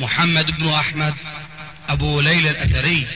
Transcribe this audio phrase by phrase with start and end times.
[0.00, 1.14] محمد بن أحمد
[1.88, 3.06] أبو ليلى الأثري.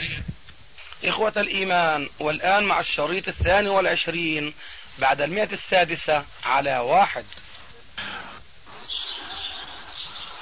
[1.05, 4.55] إخوة الإيمان والآن مع الشريط الثاني والعشرين
[4.99, 7.25] بعد المئة السادسة على واحد.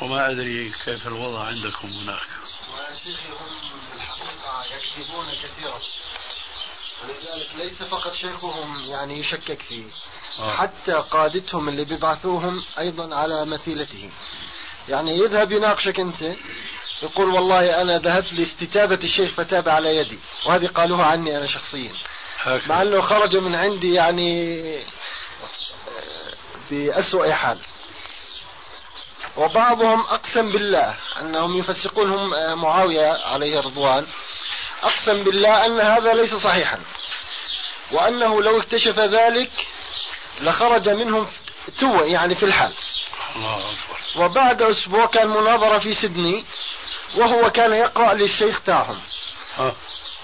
[0.00, 2.20] وما أدري كيف الوضع عندكم هناك.
[2.91, 5.80] يا شيخي هم في الحقيقة يكذبون كثيرا
[7.05, 9.84] ولذلك ليس فقط شيخهم يعني يشكك فيه
[10.38, 10.56] آه.
[10.56, 14.11] حتى قادتهم اللي بيبعثوهم أيضا على مثيلتهم.
[14.88, 16.22] يعني يذهب يناقشك أنت
[17.02, 21.92] يقول والله أنا ذهبت لاستتابة الشيخ فتاب على يدي وهذه قالوها عني أنا شخصيا.
[22.66, 24.62] مع أنه خرج من عندي يعني
[26.70, 27.58] بأسوأ حال.
[29.36, 34.06] وبعضهم أقسم بالله أنهم يفسقونهم معاوية عليه رضوان
[34.83, 36.80] أقسم بالله أن هذا ليس صحيحا
[37.92, 39.50] وأنه لو اكتشف ذلك
[40.41, 41.27] لخرج منهم
[41.78, 42.72] تو يعني في الحال.
[43.36, 44.25] الله أكبر.
[44.25, 46.44] وبعد أسبوع كان مناظرة في سيدني
[47.16, 49.00] وهو كان يقرأ للشيخ تاعهم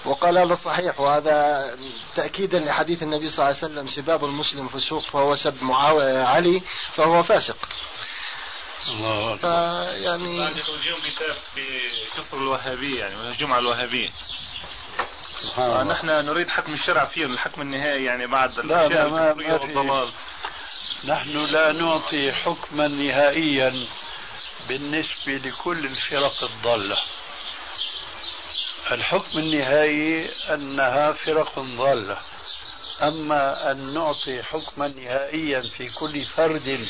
[0.05, 1.77] وقال هذا صحيح وهذا
[2.15, 6.61] تأكيدا لحديث النبي صلى الله عليه وسلم سباب المسلم فسوق فهو سب معاوية علي
[6.95, 7.57] فهو فاسق.
[8.87, 9.49] الله أكبر.
[9.97, 14.09] يعني بعد توجيههم كتاب بكفر الوهابية يعني والهجوم على الوهابية.
[15.83, 20.09] نحن نريد حكم الشرع فيهم الحكم النهائي يعني بعد الاشياء الكفرية والضلال.
[21.03, 23.87] نحن لا نعطي حكما نهائيا
[24.67, 26.97] بالنسبة لكل الفرق الضالة.
[28.91, 32.17] الحكم النهائي أنها فرق ضالة.
[33.01, 36.87] أما أن نعطي حكما نهائيا في كل فرد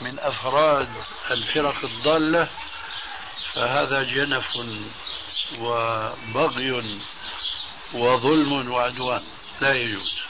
[0.00, 0.88] من أفراد
[1.30, 2.48] الفرق الضالة
[3.54, 4.56] فهذا جنف
[5.58, 6.98] وبغي
[7.92, 9.22] وظلم وعدوان.
[9.60, 10.20] لا يجوز.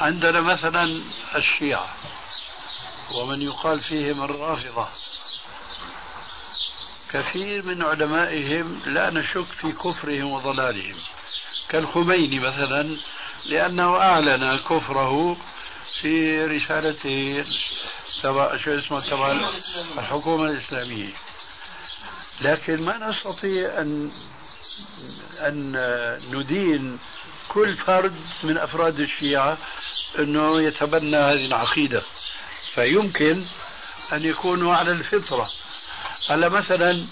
[0.00, 1.02] عندنا مثلا
[1.36, 1.94] الشيعة
[3.14, 4.88] ومن يقال فيهم الرافضة.
[7.10, 10.96] كثير من علمائهم لا نشك في كفرهم وضلالهم.
[11.68, 12.96] كالخميني مثلا
[13.46, 15.36] لأنه أعلن كفره
[16.00, 17.44] في رسالته
[18.22, 19.50] تبع شو اسمه تبع
[19.98, 21.12] الحكومة الإسلامية.
[22.40, 24.10] لكن ما نستطيع أن
[25.38, 25.72] أن
[26.30, 26.98] ندين
[27.52, 29.58] كل فرد من أفراد الشيعة
[30.18, 32.02] أنه يتبنى هذه العقيدة.
[32.74, 33.46] فيمكن
[34.12, 35.50] أن يكونوا على الفطرة.
[36.28, 37.06] هلا مثلا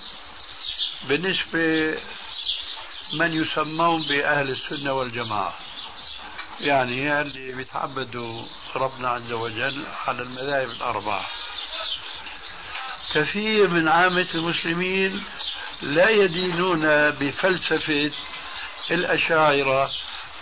[1.08, 1.98] بالنسبة
[3.12, 5.54] من يسمون بأهل السنة والجماعة.
[6.60, 8.42] يعني اللي بيتعبدوا
[8.76, 11.26] ربنا عز وجل على المذاهب الأربعة.
[13.14, 15.24] كثير من عامة المسلمين
[15.82, 18.10] لا يدينون بفلسفة
[18.90, 19.90] الأشاعرة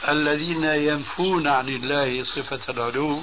[0.09, 3.23] الذين ينفون عن الله صفة العلو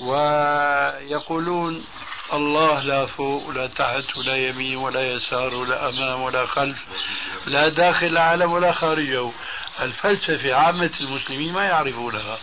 [0.00, 1.84] ويقولون
[2.32, 6.78] الله لا فوق ولا تحت ولا يمين ولا يسار ولا أمام ولا خلف
[7.46, 9.30] لا داخل العالم ولا خارجه.
[9.80, 12.38] الفلسفة عامة المسلمين ما يعرفونها.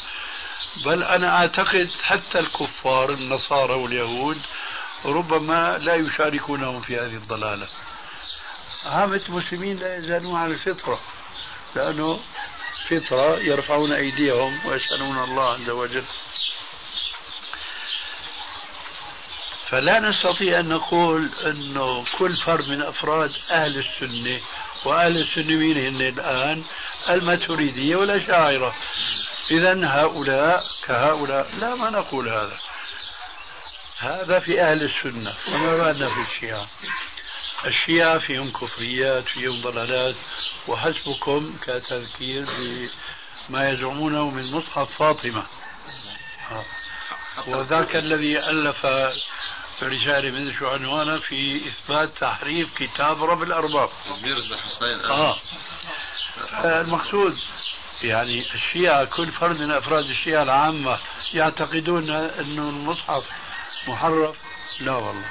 [0.85, 4.37] بل أنا أعتقد حتى الكفار النصارى واليهود
[5.05, 7.67] ربما لا يشاركونهم في هذه الضلالة.
[8.85, 10.99] عامة المسلمين لا يزالون على الفطرة
[11.75, 12.19] لأنه
[12.89, 16.03] فطرة يرفعون أيديهم ويسألون الله عز وجل.
[19.69, 24.41] فلا نستطيع أن نقول أنه كل فرد من أفراد أهل السنة
[24.85, 26.63] وأهل السنة مين هن الآن؟
[27.09, 28.75] الماتريدية والأشاعرة
[29.51, 32.57] إذا هؤلاء كهؤلاء لا ما نقول هذا.
[33.97, 36.67] هذا في أهل السنة وما بالنا في الشيعة.
[37.65, 40.15] الشيعة فيهم كفريات فيهم ضلالات
[40.67, 42.45] وحسبكم كتذكير
[43.49, 45.43] بما يزعمونه من مصحف فاطمة.
[47.47, 48.85] وذاك الذي ألف
[49.83, 53.89] رسالة من شو عنوانها في إثبات تحريف كتاب رب الأرباب.
[54.23, 55.37] ميرزا حسين آه.
[56.63, 57.37] المقصود
[58.03, 60.97] يعني الشيعة كل فرد من أفراد الشيعة العامة
[61.33, 63.29] يعتقدون أنه المصحف
[63.87, 64.35] محرف؟
[64.79, 65.29] لا والله.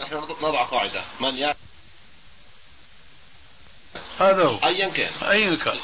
[0.00, 1.04] نحن نضع قاعدة.
[1.20, 1.56] من يعرف
[4.20, 4.58] هذا هو.
[4.64, 5.28] ايا كان.
[5.28, 5.78] ايا كان.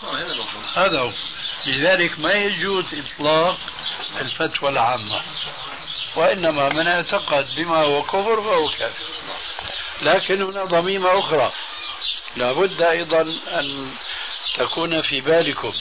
[0.75, 1.13] هذا هو.
[1.67, 3.59] لذلك ما يجوز إطلاق
[4.21, 5.23] الفتوى العامة
[6.17, 9.05] وإنما من اعتقد بما هو كفر فهو كافر.
[10.03, 11.53] لكن هنا ضميمة أخرى.
[12.37, 13.95] لابد أيضا أن
[14.57, 15.73] تكون في بالكم.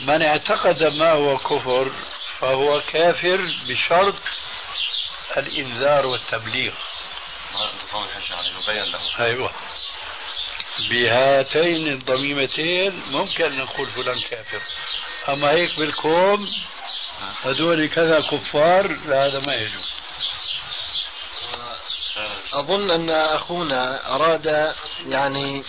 [0.00, 1.92] من اعتقد ما هو كفر
[2.40, 4.14] فهو كافر بشرط
[5.36, 6.72] الإنذار والتبليغ.
[9.20, 9.50] أيوة.
[10.90, 14.60] بهاتين الضميمتين ممكن نقول فلان كافر.
[15.28, 16.48] أما هيك بالكوم
[17.42, 19.90] هذول كذا كفار لا هذا ما يجوز.
[22.52, 24.74] أظن أن أخونا أراد
[25.06, 25.64] يعني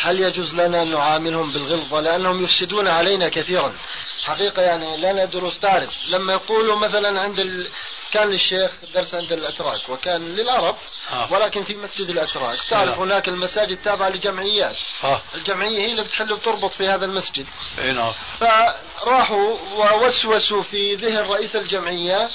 [0.00, 3.76] هل يجوز لنا أن نعاملهم بالغلظة؟ لأنهم يفسدون علينا كثيرا.
[4.24, 7.70] حقيقة يعني لنا دروس تعرف لما يقولوا مثلا عند ال...
[8.12, 10.76] كان للشيخ درس عند الأتراك وكان للعرب
[11.12, 11.32] آه.
[11.32, 12.58] ولكن في مسجد الأتراك.
[12.70, 13.02] تعرف آه.
[13.04, 14.76] هناك المساجد تابعة لجمعيات.
[15.04, 15.20] آه.
[15.34, 17.46] الجمعية هي اللي بتحل وتربط في هذا المسجد.
[17.78, 18.12] نعم.
[18.40, 22.28] فراحوا ووسوسوا في ذهن رئيس الجمعية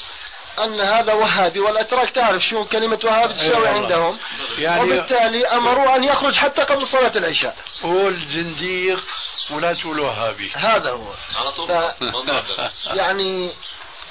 [0.59, 4.17] أن هذا وهابي والأتراك تعرف شو كلمة وهابي تساوي أيوة عندهم.
[4.57, 7.55] يعني وبالتالي أمروا أن يخرج حتى قبل صلاة العشاء.
[7.83, 9.03] قول زنديق
[9.51, 10.51] ولا تقول وهابي.
[10.55, 11.13] هذا هو.
[11.35, 11.67] على طول.
[11.67, 11.71] ف...
[12.99, 13.51] يعني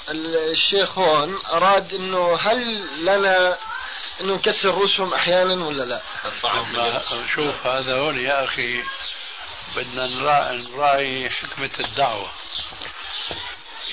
[0.09, 3.57] الشيخ هون أراد أنه هل لنا
[4.21, 6.01] أنه نكسر رؤوسهم أحيانا ولا لا؟
[7.35, 8.19] شوف هذا هون.
[8.19, 8.83] يا أخي
[9.75, 12.31] بدنا نراعي حكمة الدعوة.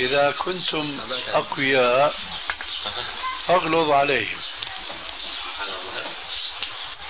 [0.01, 2.15] إذا كنتم أقوياء
[3.51, 4.39] أغلظ عليهم.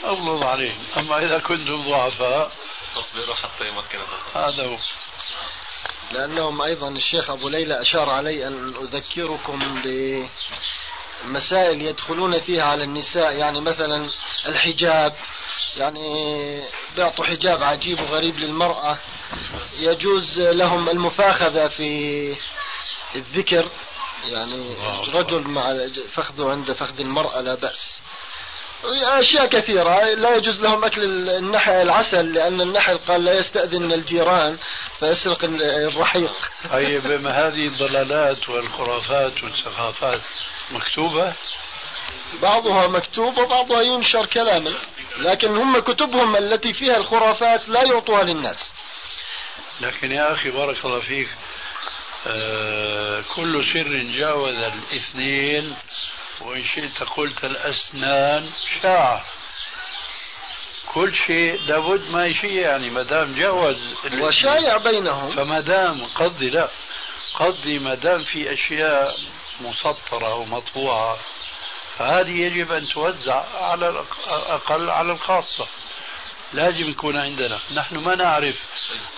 [0.05, 0.87] أغلظ عليهم.
[0.97, 2.53] أما إذا كنتم ضعفاء
[2.95, 3.99] تصبروا حتى يمكن
[4.35, 4.77] هذا هو.
[6.13, 9.83] لأنهم أيضا الشيخ أبو ليلى أشار علي أن أذكركم
[11.25, 14.11] بمسائل يدخلون فيها على النساء يعني مثلا
[14.47, 15.15] الحجاب
[15.77, 16.63] يعني
[16.97, 18.99] بيعطوا حجاب عجيب وغريب للمرأة
[19.79, 22.37] يجوز لهم المفاخذة في
[23.15, 23.71] الذكر
[24.25, 24.75] يعني
[25.15, 28.01] رجل مع فخذه عند فخذ المرأة لا بأس.
[28.85, 30.05] أشياء كثيرة.
[30.05, 34.59] لا يجوز لهم أكل النحل العسل لأن النحل قال لا يستأذن الجيران
[35.01, 36.35] فيسرق الرحيق.
[36.73, 40.21] طيب ما هذه الضلالات والخرافات والثقافات
[40.71, 41.33] مكتوبة؟
[42.43, 44.75] بعضها مكتوب وبعضها ينشر كلاما
[45.19, 48.73] لكن هم كتبهم التي فيها الخرافات لا يعطوها للناس.
[49.81, 51.29] لكن يا أخي بارك الله فيك
[52.27, 55.77] آه كل سر جاوز الاثنين.
[56.41, 58.51] وإن شئت قلت الأسنان
[58.83, 59.25] شاع.
[60.87, 63.77] كل شيء لابد ما شيء يعني ما دام جوز
[64.21, 65.31] وشايع بينهم.
[65.31, 66.69] فما دام قصدي لا.
[67.35, 69.17] قصدي ما دام في أشياء
[69.61, 71.19] مسطرة ومطبوعة.
[71.99, 75.67] فهذه يجب أن توزع على الأقل على الخاصة.
[76.53, 77.59] لازم يكون عندنا.
[77.77, 78.57] نحن ما نعرف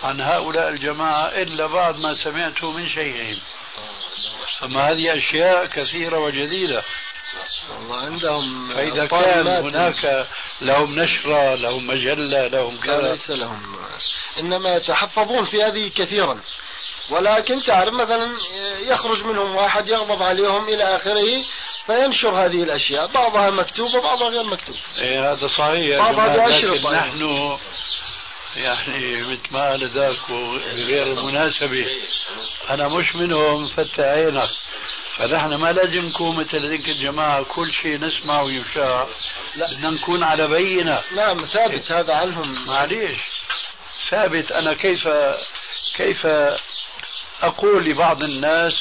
[0.03, 3.39] عن هؤلاء الجماعة إلا بعد ما سمعته من شيئهم
[4.63, 6.83] أما هذه أشياء كثيرة وجديدة.
[7.69, 10.27] والله عندهم فإذا كان هناك
[10.61, 13.09] لهم نشرة لهم مجلة لهم كذا.
[13.09, 13.77] ليس لهم.
[14.39, 16.41] إنما يتحفظون في هذه كثيرا.
[17.09, 18.31] ولكن تعرف مثلا
[18.87, 21.45] يخرج منهم واحد يغضب عليهم إلى آخره
[21.85, 23.07] فينشر هذه الأشياء.
[23.07, 24.75] بعضها مكتوب وبعضها غير مكتوب.
[24.97, 27.57] إيه هذا صحيح بعضها لكن نحن
[28.55, 31.85] يعني مثل ما قال ذاك وغير المناسبة
[32.69, 34.49] أنا مش منهم فتح عينك.
[35.21, 39.07] فنحن ما لازم نكون مثل ذيك الجماعة كل شيء نسمع ويشاع
[39.55, 39.71] لا.
[39.71, 41.01] بدنا نكون على بينة.
[41.15, 42.65] نعم ثابت هذا عنهم.
[42.67, 43.17] معليش.
[44.09, 44.51] ثابت.
[44.51, 45.07] أنا كيف
[45.95, 46.27] كيف
[47.41, 48.73] أقول لبعض الناس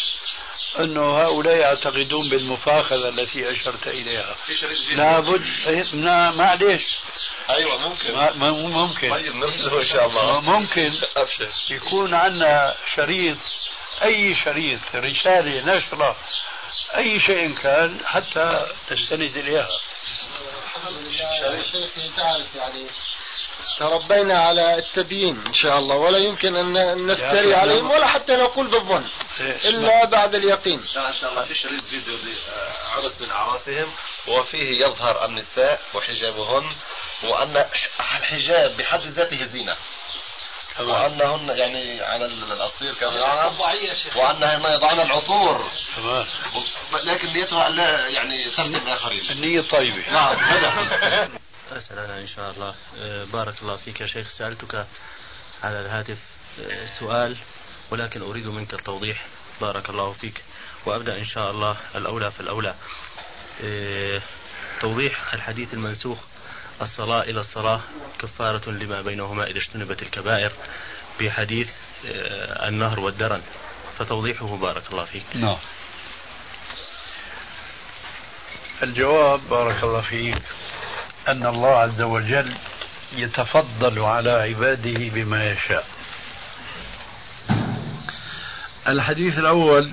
[0.80, 4.36] أنه هؤلاء يعتقدون بالمفاخذة التي أشرت إليها؟
[4.90, 5.44] لابد
[6.36, 6.82] معليش.
[7.50, 8.12] أيوه ممكن.
[8.14, 9.10] ما ممكن.
[9.10, 10.40] طيب نرسله إن شاء الله.
[10.40, 10.92] ممكن.
[11.70, 13.38] يكون عندنا شريط
[14.02, 16.16] أي شريط رساله نشرة
[16.96, 19.68] أي شيء كان حتى تستند إليها.
[21.62, 22.86] شيخي تعرف يعني
[23.78, 29.08] تربينا على التبيين إن شاء الله ولا يمكن أن نفتري عليهم ولا حتى نقول بالظن
[29.40, 30.84] إلا بعد اليقين.
[30.94, 31.44] لا إن شاء الله.
[31.44, 32.14] في شريط فيديو
[32.86, 33.92] عرس من أعراسهم
[34.28, 36.72] وفيه يظهر النساء وحجابهن
[37.24, 37.64] وأن
[38.00, 39.76] الحجاب بحد ذاته زينة.
[40.88, 43.10] وأنهن يعني على الأصيل كما
[44.16, 46.26] وأنهن يضعن العطور تمام.
[47.04, 49.30] لكن نيتها لا يعني تفتن الآخرين.
[49.30, 50.10] النية طيبة.
[50.12, 50.36] نعم.
[51.76, 52.74] أسأل أنا إن شاء الله.
[53.00, 54.28] آه، بارك الله فيك يا شيخ.
[54.28, 54.86] سألتك
[55.62, 56.18] على الهاتف
[56.60, 57.36] آه، سؤال
[57.90, 59.24] ولكن أريد منك التوضيح.
[59.60, 60.42] بارك الله فيك.
[60.86, 62.74] وأبدأ إن شاء الله الأولى فالأولى
[63.64, 64.22] آه،
[64.80, 66.18] توضيح الحديث المنسوخ
[66.82, 67.80] الصلاة إلى الصلاة
[68.18, 70.52] كفارة لما بينهما إذا اجتنبت الكبائر
[71.20, 71.70] بحديث
[72.68, 73.42] النهر والدرن.
[73.98, 75.24] فتوضيحه بارك الله فيك.
[75.34, 75.56] نعم.
[78.82, 80.42] الجواب بارك الله فيك
[81.28, 82.54] أن الله عز وجل
[83.16, 85.86] يتفضل على عباده بما يشاء.
[88.88, 89.90] الحديث الأول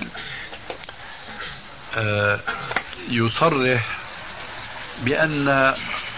[1.96, 2.40] آه،
[3.08, 3.98] يصرح
[5.02, 5.74] بأن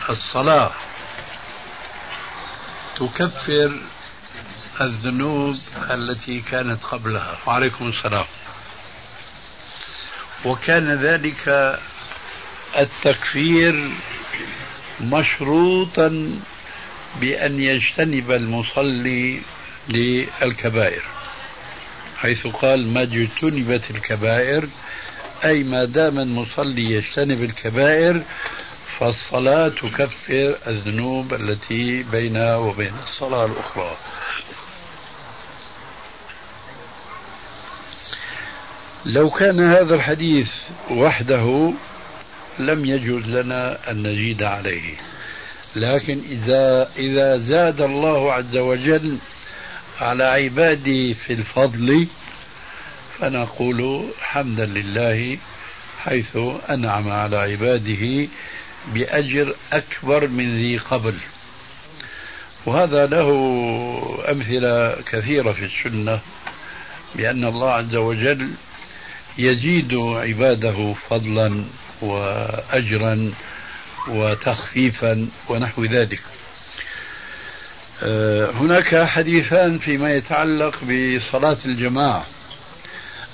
[0.08, 0.70] الصلاة
[2.96, 3.80] تكفر
[4.80, 5.56] الذنوب
[5.90, 7.38] التي كانت قبلها.
[7.46, 8.25] وعليكم السلام.
[10.44, 11.78] وكان ذلك
[12.78, 13.90] التكفير
[15.00, 16.38] مشروطا
[17.20, 19.42] بأن يجتنب المصلي
[19.88, 21.02] للكبائر.
[22.16, 24.68] حيث قال ما اجتنبت الكبائر
[25.44, 28.22] أي ما دام المصلي يجتنب الكبائر
[29.00, 33.97] فالصلاة تكفر الذنوب التي بينها وبين الصلاة الأخرى.
[39.04, 40.50] لو كان هذا الحديث
[40.90, 41.73] وحده
[42.59, 44.95] لم يجوز لنا أن نزيد عليه.
[45.76, 49.19] لكن إذا إذا زاد الله عز وجل
[50.00, 52.07] على عباده في الفضل
[53.19, 55.38] فنقول حمدا لله
[55.99, 56.38] حيث
[56.71, 58.28] أنعم على عباده
[58.87, 61.14] بأجر أكبر من ذي قبل.
[62.66, 63.28] وهذا له
[64.30, 66.20] أمثلة كثيرة في السنة
[67.14, 68.50] بأن الله عز وجل
[69.38, 71.64] يزيد عباده فضلا
[72.02, 73.32] وأجرا
[74.08, 76.20] وتخفيفا ونحو ذلك.
[78.02, 82.26] آه، هناك حديثان فيما يتعلق بصلاة الجماعة.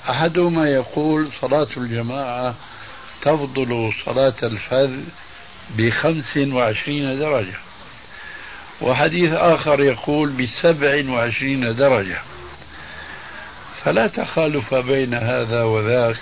[0.09, 2.55] أحدهما يقول صلاة الجماعة
[3.21, 4.99] تفضل صلاة الفذ
[5.75, 7.57] بخمس وعشرين درجة.
[8.81, 12.21] وحديث آخر يقول بسبع وعشرين درجة.
[13.83, 16.19] فلا تخالف بين هذا وذاك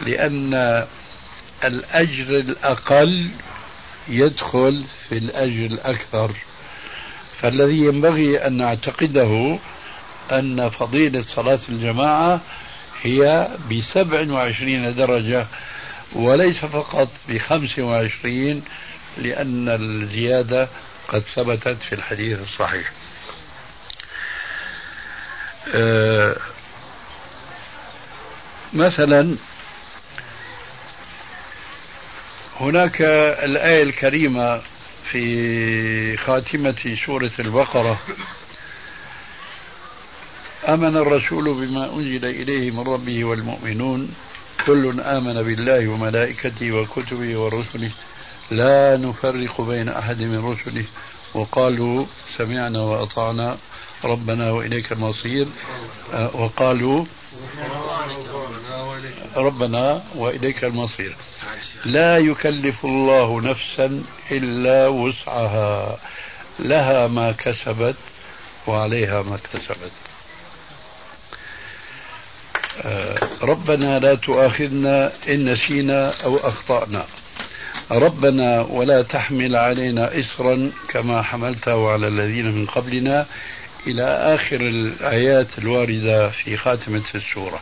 [0.00, 0.84] لأن
[1.64, 3.28] الأجر الأقل
[4.08, 6.30] يدخل في الأجر الأكثر.
[7.34, 9.58] فالذي ينبغي أن نعتقده
[10.32, 12.40] أن فضيلة صلاة الجماعة
[13.02, 15.46] هي بسبع وعشرين درجة.
[16.12, 18.62] وليس فقط بخمس وعشرين
[19.18, 20.68] لأن الزيادة
[21.08, 22.90] قد ثبتت في الحديث الصحيح.
[25.74, 26.36] أه
[28.72, 29.36] مثلا
[32.60, 33.02] هناك
[33.42, 34.62] الآية الكريمة
[35.10, 37.98] في خاتمة سورة البقرة
[40.68, 44.14] آمن الرسول بما أنزل إليه من ربه والمؤمنون
[44.66, 47.92] كل آمن بالله وملائكته وكتبه ورسله.
[48.50, 50.84] لا نفرق بين أحد من رسله.
[51.34, 53.56] وقالوا سمعنا وأطعنا.
[54.04, 55.46] ربنا وإليك المصير.
[56.12, 57.04] وقالوا
[59.36, 61.16] ربنا وإليك المصير.
[61.84, 65.98] لا يكلف الله نفسا إلا وسعها.
[66.58, 67.96] لها ما كسبت
[68.66, 69.92] وعليها ما اكتسبت.
[73.42, 77.06] ربنا لا تؤاخذنا إن نسينا أو أخطأنا.
[77.90, 83.26] ربنا ولا تحمل علينا إصرا كما حملته على الذين من قبلنا.
[83.86, 87.60] إلى آخر الآيات الواردة في خاتمة السورة.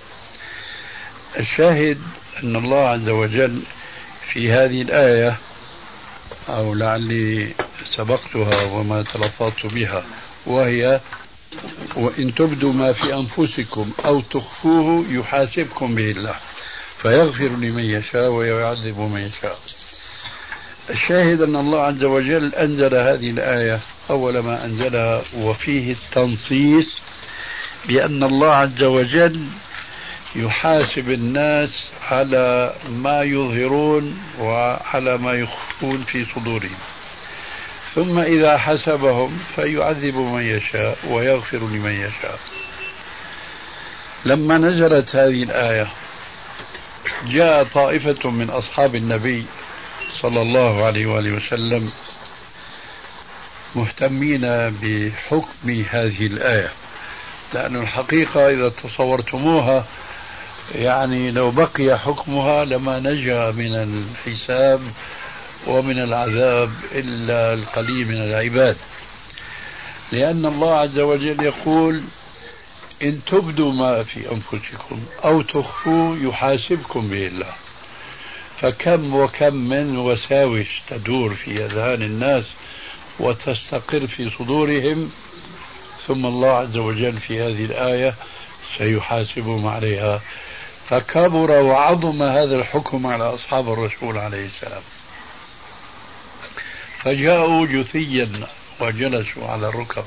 [1.39, 1.99] الشاهد
[2.43, 3.63] أن الله عز وجل
[4.33, 5.37] في هذه الآية
[6.49, 7.55] أو لعلي
[7.97, 10.05] سبقتها وما تلفظت بها
[10.47, 11.01] وهي
[11.97, 16.35] وإن تبدوا ما في أنفسكم أو تخفوه يحاسبكم به الله
[16.99, 19.59] فيغفر لمن يشاء ويعذب من يشاء.
[20.91, 26.87] الشاهد أن الله عز وجل أنزل هذه الآية أول ما أنزلها وفيه التنصيص
[27.89, 29.47] بأن الله عز وجل
[30.37, 31.77] يحاسب الناس
[32.11, 36.79] على ما يظهرون وعلى ما يخفون في صدورهم.
[37.97, 42.39] ثم إذا حسبهم فيعذب من يشاء ويغفر لمن يشاء.
[44.25, 45.89] لما نزلت هذه الآية
[47.27, 49.45] جاء طائفة من أصحاب النبي
[50.13, 51.93] صلى الله عليه وآله وسلم
[53.75, 54.41] مهتمين
[54.83, 56.71] بحكم هذه الآية.
[57.55, 59.85] لأن الحقيقة إذا تصورتموها
[60.75, 64.81] يعني لو بقي حكمها لما نجا من الحساب
[65.67, 68.77] ومن العذاب إلا القليل من العباد.
[70.13, 72.03] لأن الله عز وجل يقول
[73.03, 77.53] إن تبدوا ما في أنفسكم أو تخفوا يحاسبكم به الله.
[78.61, 82.45] فكم وكم من وساوس تدور في أذهان الناس
[83.21, 85.11] وتستقر في صدورهم
[86.07, 88.15] ثم الله عز وجل في هذه الآية
[88.79, 90.21] سيحاسبهم عليها.
[90.87, 94.83] فكبر وعظم هذا الحكم على أصحاب الرسول عليه السلام.
[97.07, 98.29] فجاءوا جثيا
[98.81, 100.05] وجلسوا على الركب.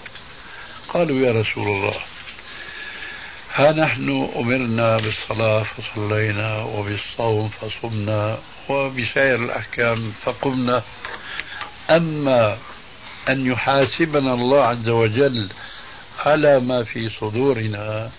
[0.90, 1.96] قالوا يا رسول الله
[3.56, 8.38] ها نحن أمرنا بالصلاة فصلينا وبالصوم فصمنا
[8.70, 10.84] وبسائر الأحكام فقمنا.
[11.90, 12.58] أما
[13.30, 15.50] أن يحاسبنا الله عز وجل
[16.26, 18.12] على ما في صدورنا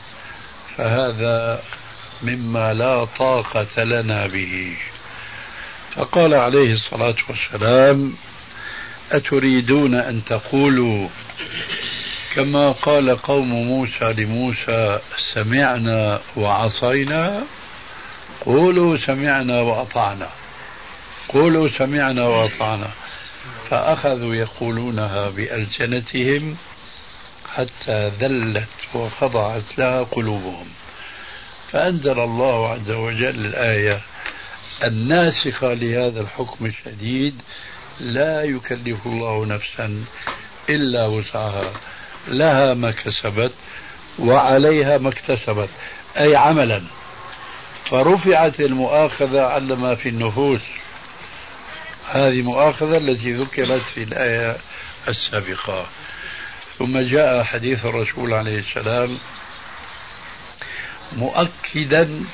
[0.76, 1.62] فهذا
[2.22, 4.76] مما لا طاقة لنا به.
[5.94, 8.14] فقال عليه الصلاة والسلام
[9.10, 11.08] أتريدون أن تقولوا؟
[12.34, 14.98] كما قال قوم موسى لموسى
[15.34, 17.42] سمعنا وعصينا؟
[18.46, 20.28] قولوا سمعنا وأطعنا.
[21.28, 22.90] قولوا سمعنا وأطعنا.
[23.70, 26.56] فأخذوا يقولونها بألسنتهم
[27.54, 30.66] حتى ذلت وخضعت لها قلوبهم.
[31.72, 34.00] فأنزل الله عز وجل الآية
[34.84, 37.34] الناسخة لهذا الحكم الشديد
[38.00, 40.04] لا يكلف الله نفسا
[40.68, 41.72] إلا وسعها.
[42.28, 43.52] لها ما كسبت
[44.18, 45.68] وعليها ما اكتسبت
[46.16, 46.82] أي عملا.
[47.90, 50.60] فرفعت المؤاخذة على ما في النفوس.
[52.10, 54.56] هذه مؤاخذة التي ذكرت في الآية
[55.08, 55.86] السابقة.
[56.78, 59.18] ثم جاء حديث الرسول عليه السلام
[61.12, 62.24] مؤكدا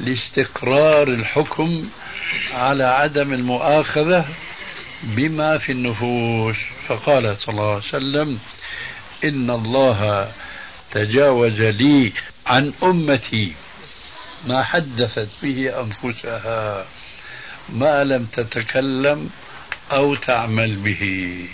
[0.00, 1.88] لاستقرار الحكم
[2.52, 4.24] على عدم المؤاخذة
[5.02, 6.56] بما في النفوس.
[6.88, 8.38] فقال صلى الله عليه وسلم
[9.24, 10.32] إن الله
[10.92, 12.12] تجاوز لي
[12.46, 13.52] عن أمتي.
[14.46, 16.86] ما حدثت به أنفسها.
[17.68, 19.30] ما لم تتكلم
[19.92, 21.44] أو تعمل به.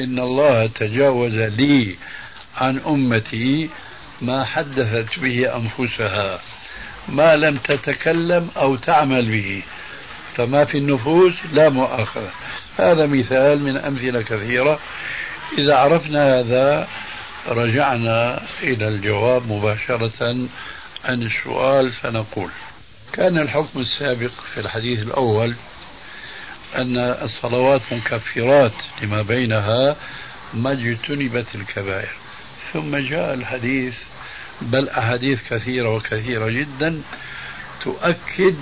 [0.00, 1.96] إن الله تجاوز لي
[2.56, 3.70] عن أمتي.
[4.22, 6.40] ما حدثت به أنفسها.
[7.08, 9.62] ما لم تتكلم أو تعمل به.
[10.36, 12.30] فما في النفوس لا مؤاخذة.
[12.78, 14.78] هذا مثال من أمثلة كثيرة.
[15.58, 16.88] إذا عرفنا هذا
[17.48, 20.48] رجعنا إلى الجواب مباشرة
[21.04, 22.50] عن السؤال فنقول
[23.12, 25.54] كان الحكم السابق في الحديث الأول
[26.76, 28.72] أن الصلوات مكفرات
[29.02, 29.96] لما بينها
[30.54, 32.12] ما اجتنبت الكبائر.
[32.72, 33.98] ثم جاء الحديث
[34.62, 37.02] بل أحاديث كثيرة وكثيرة جدا
[37.86, 38.56] تؤكد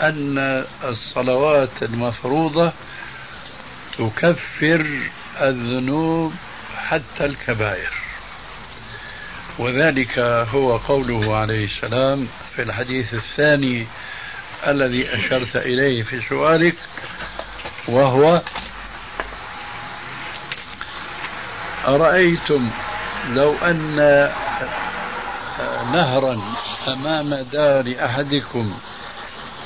[0.00, 2.72] أن الصلوات المفروضة
[3.98, 4.86] تكفر
[5.40, 6.34] الذنوب
[6.76, 7.92] حتى الكبائر.
[9.58, 10.18] وذلك
[10.54, 13.86] هو قوله عليه السلام في الحديث الثاني
[14.66, 16.74] الذي أشرت إليه في سؤالك
[17.88, 18.42] وهو
[21.86, 22.70] أرأيتم
[23.34, 24.30] لو أن
[25.92, 26.40] نهرا
[26.88, 28.74] أمام دار أحدكم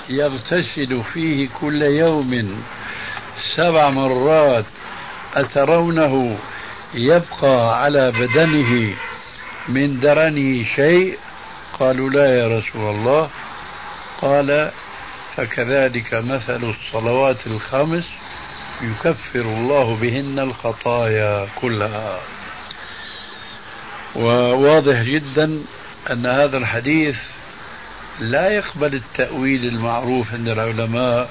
[0.08, 2.62] يغتسل فيه كل يوم
[3.56, 4.64] سبع مرات
[5.36, 6.38] أترونه
[6.94, 8.94] يبقى على بدنه
[9.68, 11.18] من درنه شيء؟
[11.80, 13.30] قالوا لا يا رسول الله.
[14.22, 14.70] قال
[15.36, 18.04] فكذلك مثل الصلوات الخمس
[18.82, 22.20] يكفر الله بهن الخطايا كلها.
[24.16, 25.62] وواضح جدا
[26.10, 27.16] أن هذا الحديث
[28.20, 31.30] لا يقبل التأويل المعروف عند العلماء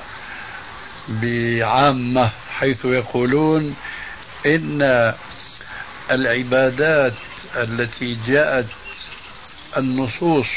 [1.09, 3.75] بعامة حيث يقولون
[4.45, 5.13] إن
[6.11, 7.13] العبادات
[7.55, 8.67] التي جاءت
[9.77, 10.47] النصوص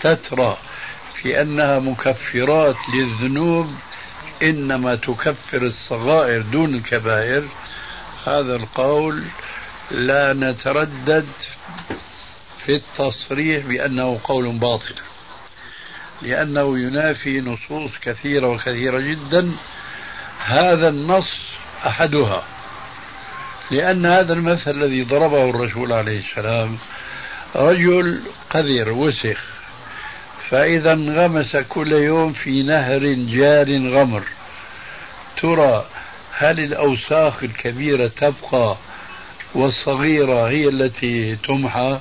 [0.00, 0.56] تترى
[1.14, 3.74] في أنها مكفرات للذنوب
[4.42, 7.48] إنما تكفر الصغائر دون الكبائر.
[8.26, 9.24] هذا القول
[9.90, 11.26] لا نتردد
[12.66, 14.94] في التصريح بأنه قول باطل
[16.22, 19.52] لأنه ينافي نصوص كثيرة وكثيرة جدا.
[20.44, 21.38] هذا النص
[21.86, 22.42] أحدها
[23.70, 26.78] لأن هذا المثل الذي ضربه الرسول عليه السلام
[27.56, 29.44] رجل قذر وسخ
[30.50, 34.22] فإذا انغمس كل يوم في نهر جار غمر.
[35.42, 35.86] ترى
[36.32, 38.76] هل الأوساخ الكبيرة تبقى
[39.54, 41.98] والصغيرة هي التي تمحى؟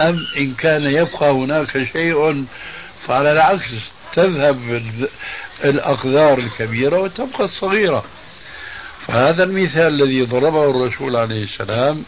[0.00, 2.46] أم إن كان يبقى هناك شيء
[3.06, 3.70] فعلى العكس
[4.12, 4.82] تذهب
[5.64, 8.04] الأقدار الكبيرة وتبقى الصغيرة.
[9.06, 12.04] فهذا المثال الذي ضربه الرسول عليه السلام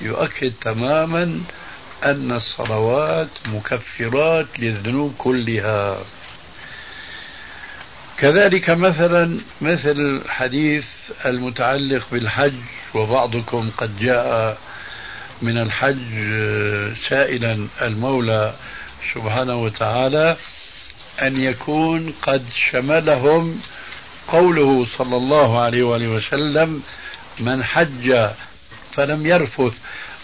[0.00, 1.40] يؤكد تماما
[2.04, 5.98] أن الصلوات مكفرات للذنوب كلها.
[8.18, 10.86] كذلك مثلا مثل الحديث
[11.26, 12.54] المتعلق بالحج
[12.94, 14.58] وبعضكم قد جاء
[15.42, 15.98] من الحج
[17.08, 18.54] سائلا المولى
[19.14, 20.36] سبحانه وتعالى
[21.22, 23.60] أن يكون قد شملهم
[24.28, 26.82] قوله صلى الله عليه وآله وسلم
[27.40, 28.30] من حج
[28.92, 29.78] فلم يرفث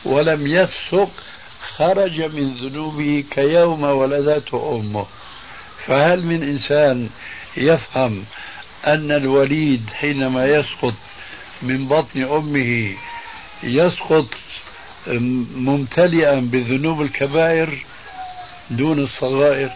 [0.04, 1.10] ولم يفسق
[1.76, 5.06] خرج من ذنوبه كيوم ولدته أمه.
[5.86, 7.08] فهل من إنسان
[7.56, 8.24] يفهم
[8.86, 10.94] أن الوليد حينما يسقط
[11.62, 12.92] من بطن أمه
[13.62, 14.26] يسقط
[15.06, 17.78] ممتلئا بذنوب الكبائر
[18.70, 19.70] دون الصغائر.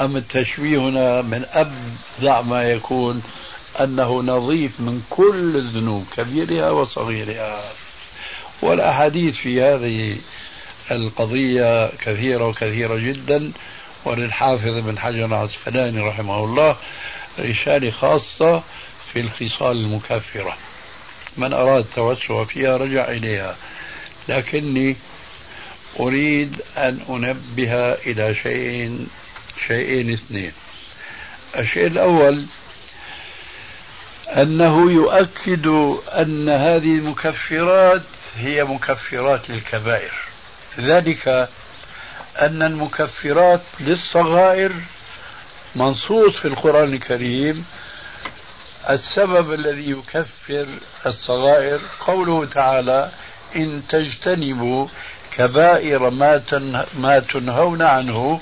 [0.00, 3.22] أم التشبيه هنا من أبدع ما يكون
[3.80, 7.72] أنه نظيف من كل الذنوب كبيرها وصغيرها.
[8.62, 10.16] والأحاديث في هذه
[10.90, 13.52] القضية كثيرة وكثيرة جدا.
[14.04, 16.76] وللحافظ ابن حجر العسقلاني رحمه الله
[17.38, 18.62] رسالة خاصة
[19.12, 20.56] في الخصال المكفرة.
[21.36, 23.56] من أراد التوسع فيها رجع إليها.
[24.28, 24.96] لكني
[26.00, 29.06] أريد أن أنبه إلى شيء
[29.66, 30.52] شيئين اثنين.
[31.56, 32.46] الشيء الأول
[34.28, 35.66] أنه يؤكد
[36.08, 38.02] أن هذه المكفرات
[38.36, 40.12] هي مكفرات للكبائر.
[40.80, 41.48] ذلك
[42.40, 44.72] أن المكفرات للصغائر
[45.74, 47.64] منصوص في القرآن الكريم.
[48.90, 50.66] السبب الذي يكفر
[51.06, 53.10] الصغائر قوله تعالى
[53.56, 54.86] إن تجتنبوا
[55.30, 56.42] كبائر ما
[56.98, 58.40] ما تنهون عنه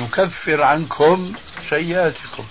[0.00, 1.32] نكفر عنكم
[1.70, 2.44] سيئاتكم.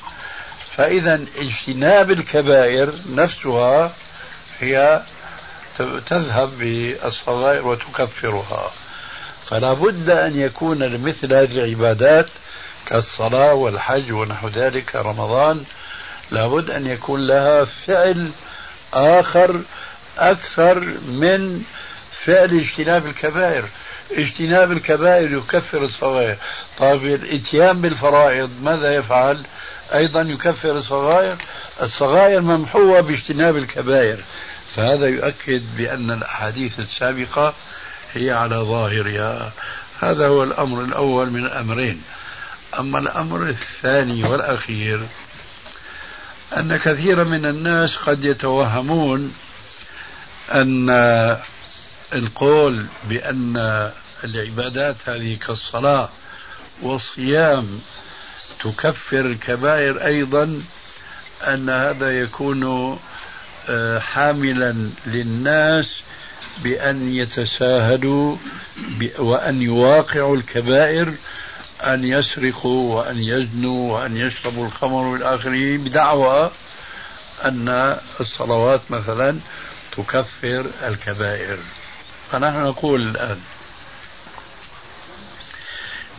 [0.70, 3.94] فإذا اجتناب الكبائر نفسها
[4.60, 5.02] هي
[6.06, 8.72] تذهب بالصغائر وتكفرها.
[9.46, 12.28] فلا بد أن يكون لمثل هذه العبادات
[12.86, 15.64] كالصلاة والحج ونحو ذلك رمضان
[16.32, 18.32] لابد أن يكون لها فعل
[18.94, 19.62] آخر
[20.18, 21.64] أكثر من
[22.26, 23.66] فعل اجتناب الكبائر.
[24.12, 26.38] اجتناب الكبائر يكفر الصغائر.
[26.78, 29.44] طيب الاتيان بالفرائض ماذا يفعل؟
[29.94, 31.38] أيضا يكفر الصغائر.
[31.82, 34.20] الصغائر ممحوة باجتناب الكبائر.
[34.76, 37.54] فهذا يؤكد بأن الأحاديث السابقة
[38.14, 39.52] هي على ظاهرها.
[40.02, 42.02] هذا هو الأمر الأول من الأمرين
[42.80, 45.00] أما الأمر الثاني والأخير
[46.58, 49.34] أن كثيرا من الناس قد يتوهمون
[50.52, 50.90] أن
[52.14, 53.58] القول بأن
[54.24, 56.10] العبادات هذه كالصلاة
[56.82, 57.80] والصيام
[58.64, 60.62] تكفر الكبائر أيضا
[61.42, 62.98] أن هذا يكون
[63.70, 66.02] آه، حاملا للناس
[66.64, 68.38] بأن يتساهلوا
[69.20, 71.14] وأن يواقعوا الكبائر
[71.84, 76.52] أن يسرقوا وأن يزنوا وأن يشربوا الخمر والآخرين بدعوى
[77.46, 79.40] أن الصلوات مثلا
[79.98, 81.58] تكفر الكبائر.
[82.34, 83.40] فنحن نقول الآن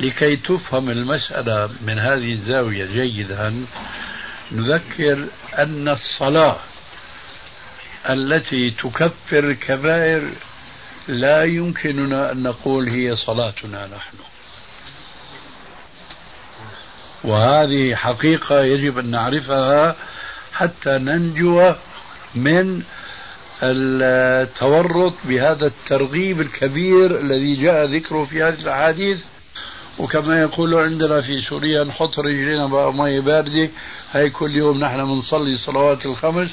[0.00, 3.66] لكي تفهم المسألة من هذه الزاوية جيدا
[4.52, 5.26] نذكر
[5.58, 6.56] أن الصلاة
[8.10, 10.30] التي تكفر الكبائر
[11.08, 14.16] لا يمكننا أن نقول هي صلاتنا نحن.
[17.24, 19.96] وهذه حقيقة يجب أن نعرفها
[20.52, 21.74] حتى ننجو
[22.34, 22.82] من
[23.72, 29.18] التورط بهذا الترغيب الكبير الذي جاء ذكره في هذه الأحاديث.
[29.98, 33.68] وكما يقولوا عندنا في سوريا نحط رجلنا بمية باردة.
[34.12, 36.50] هاي كل يوم نحن بنصلي صلوات الخمس.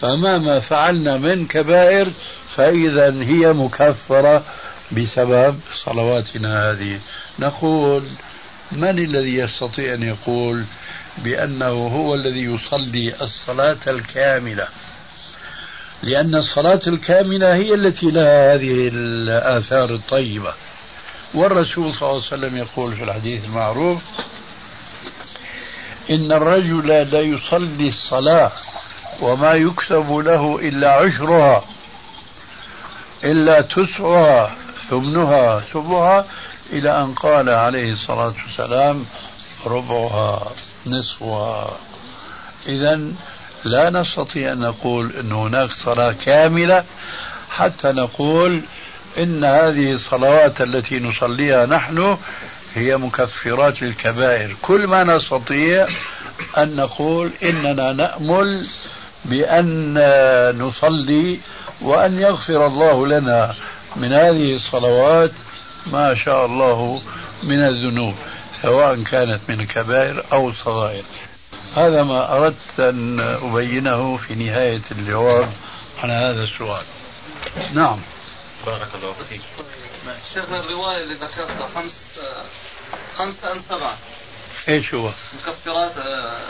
[0.00, 2.08] فمهما فعلنا من كبائر
[2.56, 4.44] فإذا هي مكفرة
[4.92, 6.98] بسبب صلواتنا هذه.
[7.38, 8.02] نقول
[8.72, 10.64] من الذي يستطيع أن يقول
[11.24, 14.68] بأنه هو الذي يصلي الصلاة الكاملة؟
[16.02, 20.54] لأن الصلاة الكاملة هي التي لها هذه الآثار الطيبة.
[21.34, 24.02] والرسول صلى الله عليه وسلم يقول في الحديث المعروف
[26.10, 28.52] إن الرجل لا يصلي الصلاة
[29.20, 31.64] وما يكتب له إلا عشرها
[33.24, 34.56] إلا تسعها
[34.88, 36.26] ثمنها سبعها
[36.72, 39.06] إلى أن قال عليه الصلاة والسلام
[39.66, 40.52] ربعها
[40.86, 41.70] نصفها.
[42.66, 43.00] إذا
[43.64, 46.84] لا نستطيع أن نقول أن هناك صلاة كاملة
[47.50, 48.60] حتى نقول
[49.18, 52.16] إن هذه الصلوات التي نصليها نحن
[52.74, 55.88] هي مكفرات للكبائر كل ما نستطيع
[56.58, 58.68] أن نقول إننا نأمل
[59.24, 59.94] بأن
[60.58, 61.40] نصلي
[61.80, 63.54] وأن يغفر الله لنا
[63.96, 65.32] من هذه الصلوات
[65.86, 67.02] ما شاء الله
[67.42, 68.14] من الذنوب
[68.62, 71.02] سواء كانت من الكبائر أو الصغائر.
[71.76, 75.52] هذا ما أردت أن أبينه في نهاية الجواب
[76.02, 76.84] عن هذا السؤال.
[77.74, 78.00] نعم.
[78.66, 79.40] بارك الله فيك.
[80.34, 82.20] شيخنا الرواية اللي ذكرتها خمس
[83.18, 83.96] خمسة أم سبعة
[84.68, 86.40] إيش هو؟ مكفرات آه،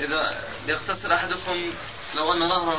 [0.00, 1.72] إذا يغتسل أحدكم
[2.16, 2.76] لو أن نهرا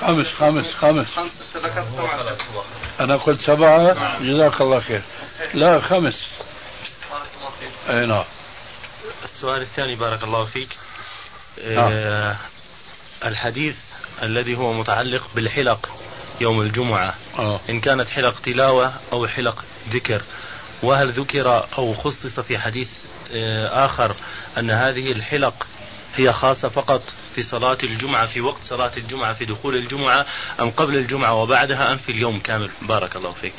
[0.00, 2.36] خمس خمس خمس خمس ذكرت سبعة.
[3.00, 5.02] أنا قلت سبعة جزاك الله خير.
[5.54, 6.26] لا خمس.
[7.10, 7.96] بارك الله فيك.
[7.96, 8.24] أي نعم.
[9.24, 10.76] السؤال الثاني بارك الله فيك.
[11.60, 12.36] آه
[13.24, 13.76] الحديث
[14.22, 15.88] الذي هو متعلق بالحلق
[16.40, 17.14] يوم الجمعة.
[17.38, 17.60] آه.
[17.70, 20.22] إن كانت حلق تلاوة أو حلق ذكر.
[20.82, 22.90] وهل ذكر أو خصص في حديث
[23.32, 24.16] آه، آخر
[24.58, 25.66] أن هذه الحلق
[26.16, 27.02] هي خاصة فقط
[27.34, 30.26] في صلاة الجمعة في وقت صلاة الجمعة في دخول الجمعة
[30.60, 33.52] أم قبل الجمعة وبعدها أم في اليوم كامل؟ بارك الله فيك.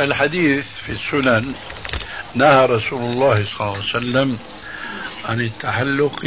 [0.00, 1.54] الحديث في السنن
[2.34, 4.38] نهى رسول الله صلى الله عليه وسلم
[5.24, 6.24] عن التحلق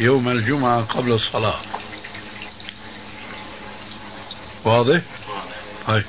[0.00, 1.60] يوم الجمعة قبل الصلاة.
[4.64, 5.00] واضح؟
[5.86, 6.04] طيب.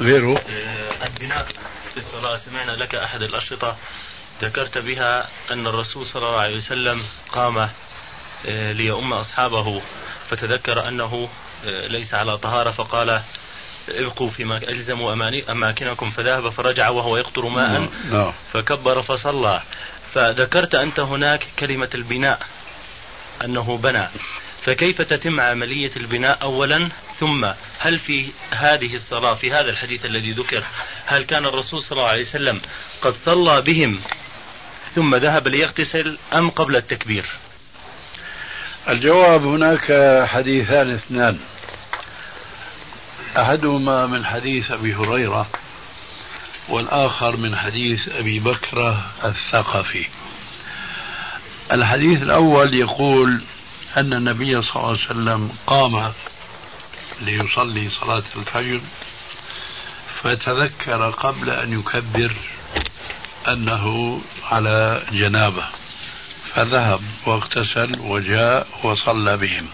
[0.00, 0.40] غيره؟
[1.06, 1.46] البناء
[1.92, 3.76] في الصلاة سمعنا لك أحد الأشرطة
[4.42, 7.68] ذكرت بها أن الرسول صلى الله عليه وسلم قام
[8.46, 9.82] آه، ليؤم أصحابه
[10.30, 11.28] فتذكر أنه
[11.64, 13.22] آه، ليس على طهارة فقال
[13.88, 16.10] ابقوا فيما ألزموا أماني أماكنكم.
[16.10, 17.88] فذهب فرجع وهو يقطر ماء.
[18.12, 18.32] نعم.
[18.52, 19.62] فكبر فصلى.
[20.14, 22.40] فذكرت أنت هناك كلمة البناء.
[23.44, 24.08] أنه بنى.
[24.64, 27.48] فكيف تتم عملية البناء اولا؟ ثم
[27.78, 30.64] هل في هذه الصلاة في هذا الحديث الذي ذكر
[31.06, 32.60] هل كان الرسول صلى الله عليه وسلم
[33.02, 34.00] قد صلى بهم؟
[34.94, 37.24] ثم ذهب ليغتسل أم قبل التكبير؟
[38.88, 39.92] الجواب هناك
[40.26, 41.38] حديثان اثنان.
[43.36, 45.46] أحدهما من حديث أبي هريرة
[46.68, 50.06] والآخر من حديث أبي بكره الثقفي.
[51.72, 53.40] الحديث الأول يقول
[53.98, 56.12] أن النبي صلى الله عليه وسلم قام
[57.20, 58.80] ليصلي صلاة الفجر
[60.22, 62.32] فتذكر قبل أن يكبر
[63.48, 65.64] أنه على جنابة
[66.54, 69.68] فذهب واغتسل وجاء وصلى بهم.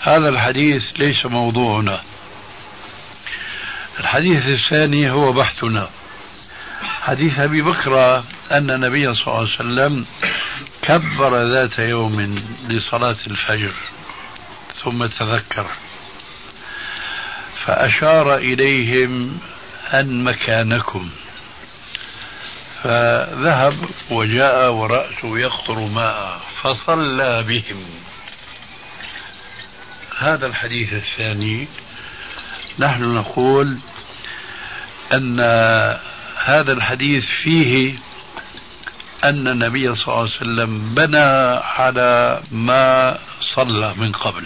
[0.00, 2.00] هذا الحديث ليس موضوعنا.
[4.00, 5.88] الحديث الثاني هو بحثنا.
[6.82, 8.18] حديث أبي بكر
[8.52, 10.06] أن النبي صلى الله عليه وسلم
[10.82, 13.72] كبر ذات يوم لصلاة الفجر
[14.84, 15.66] ثم تذكر.
[17.64, 19.38] فأشار إليهم
[19.94, 21.10] أن مكانكم.
[22.82, 23.76] فذهب
[24.10, 27.84] وجاء ورأسه يقطر ماء فصلى بهم.
[30.18, 31.68] هذا الحديث الثاني.
[32.80, 33.78] نحن نقول
[35.12, 35.40] أن
[36.44, 37.98] هذا الحديث فيه
[39.24, 41.28] أن النبي صلى الله عليه وسلم بنى
[41.78, 44.44] على ما صلى من قبل.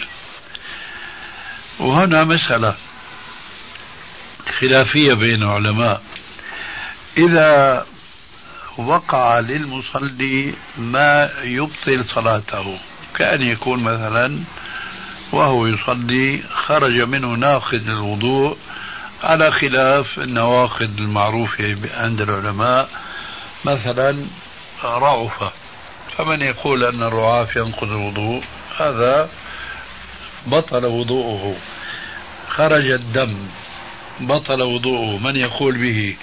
[1.79, 2.75] وهنا مسألة
[4.59, 6.01] خلافية بين العلماء.
[7.17, 7.85] إذا
[8.77, 12.79] وقع للمصلي ما يبطل صلاته
[13.15, 14.39] كأن يكون مثلا
[15.31, 18.57] وهو يصلي خرج منه ناقض للوضوء
[19.23, 22.89] على خلاف النواقض المعروفة عند العلماء.
[23.65, 24.25] مثلا
[24.83, 25.51] رعفة
[26.17, 28.43] فمن يقول أن الرعاف ينقض الوضوء
[28.79, 29.29] هذا
[30.47, 31.55] بطل وضوءه.
[32.47, 33.35] خرج الدم
[34.19, 35.17] بطل وضوءه.
[35.17, 36.15] من يقول به؟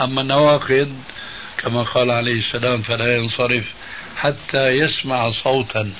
[0.00, 0.96] أما النواقض
[1.58, 3.74] كما قال عليه السلام فلا ينصرف
[4.16, 5.92] حتى يسمع صوتا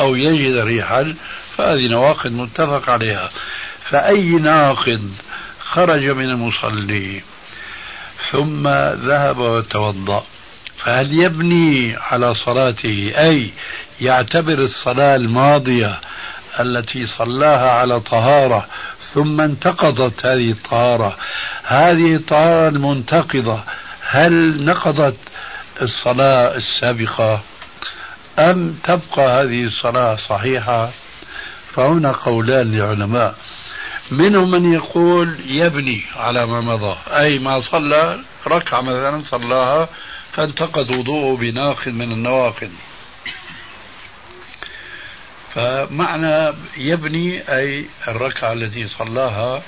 [0.00, 1.14] أو يجد ريحا.
[1.56, 3.30] فهذه نواقض متفق عليها.
[3.80, 5.10] فأي ناقض
[5.58, 7.22] خرج من المصلي
[8.30, 8.68] ثم
[9.08, 10.24] ذهب وتوضأ؟
[10.76, 13.52] فهل يبني على صلاته أي
[14.00, 16.00] يعتبر الصلاة الماضية
[16.60, 18.66] التي صلاها على طهارة
[19.00, 21.16] ثم انتقضت هذه الطهارة؟
[21.64, 23.60] هذه الطهارة المنتقضة
[24.00, 25.16] هل نقضت
[25.82, 27.40] الصلاة السابقة
[28.38, 30.90] أم تبقى هذه الصلاة صحيحة؟
[31.76, 33.34] فهنا قولان للعلماء
[34.10, 36.96] منهم من يقول يبني على ما مضى.
[37.08, 39.88] أي ما صلى ركعة مثلا صلاها
[40.32, 42.70] فانتقد وضوءه بناقض من النواقض
[45.54, 49.62] فمعنى يبني أي الركعة التي صلاها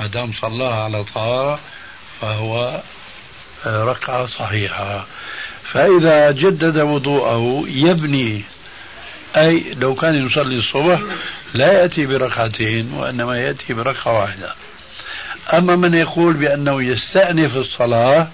[0.00, 1.60] ما دام صلاها على طهارة
[2.20, 2.80] فهو
[3.66, 5.06] ركعة صحيحة.
[5.72, 8.44] فإذا جدد وضوءه يبني
[9.36, 11.00] أي لو كان يصلي الصبح
[11.54, 14.54] لا يأتي بركعتين وإنما يأتي بركعة واحدة.
[15.52, 18.28] أما من يقول بأنه يستأنف الصلاة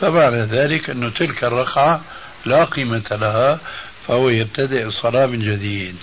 [0.00, 2.00] فمعنى ذلك أن تلك الركعة
[2.46, 3.58] لا قيمة لها
[4.06, 5.96] فهو يبتدئ الصلاة من جديد.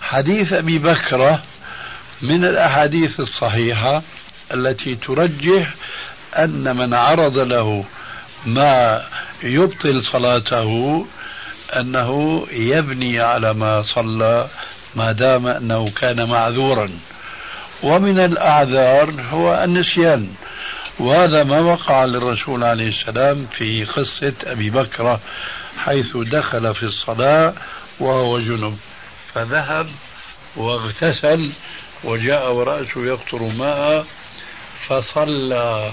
[0.00, 1.42] حديث أبي بكرة
[2.22, 4.02] من الأحاديث الصحيحة
[4.54, 5.74] التي ترجح
[6.38, 7.84] أن من عرض له
[8.46, 9.02] ما
[9.42, 11.06] يبطل صلاته
[11.70, 14.48] أنه يبني على ما صلى
[14.94, 16.90] ما دام أنه كان معذورا.
[17.82, 20.34] ومن الأعذار هو النسيان.
[20.98, 25.18] وهذا ما وقع للرسول عليه السلام في قصة أبي بكر
[25.78, 27.54] حيث دخل في الصلاة
[28.00, 28.78] وهو جنب.
[29.34, 29.86] فذهب
[30.56, 31.52] واغتسل
[32.04, 34.06] وجاء ورأسه يقطر ماء
[34.88, 35.92] فصلى.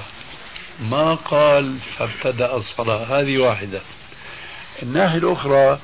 [0.79, 3.19] ما قال فابتدأ الصلاة.
[3.19, 3.81] هذه واحدة.
[4.83, 5.79] الناحية الأخرى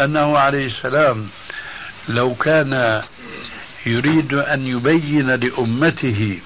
[0.00, 1.28] أنه عليه السلام
[2.08, 3.02] لو كان
[3.86, 6.38] يريد أن يبين لأمته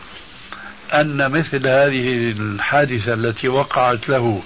[0.92, 4.42] أن مثل هذه الحادثة التي وقعت له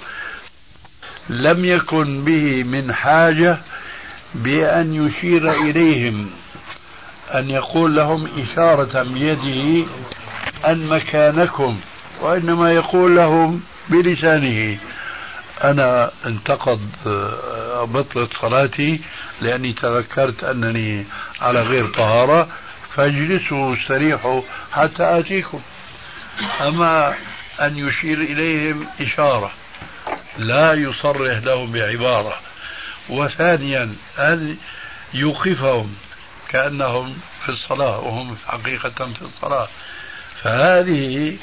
[1.29, 3.57] لم يكن به من حاجة
[4.35, 6.29] بأن يشير إليهم
[7.35, 9.87] أن يقول لهم إشارة بيده
[10.67, 11.79] أن مكانكم
[12.21, 14.77] وإنما يقول لهم بلسانه.
[15.63, 19.01] أنا انتقض آه، بطلت صلاتي
[19.41, 21.05] لأني تذكرت أنني
[21.41, 22.47] على غير طهارة
[22.89, 24.41] فاجلسوا استريحوا
[24.71, 25.61] حتى آتيكم.
[26.61, 27.15] أما
[27.61, 29.51] أن يشير إليهم إشارة
[30.37, 32.39] لا يصرح لهم بعبارة.
[33.09, 34.57] وثانيا أن
[35.13, 35.95] يوقفهم
[36.49, 39.67] كأنهم في الصلاة وهم حقيقة في الصلاة.
[40.43, 41.37] فهذه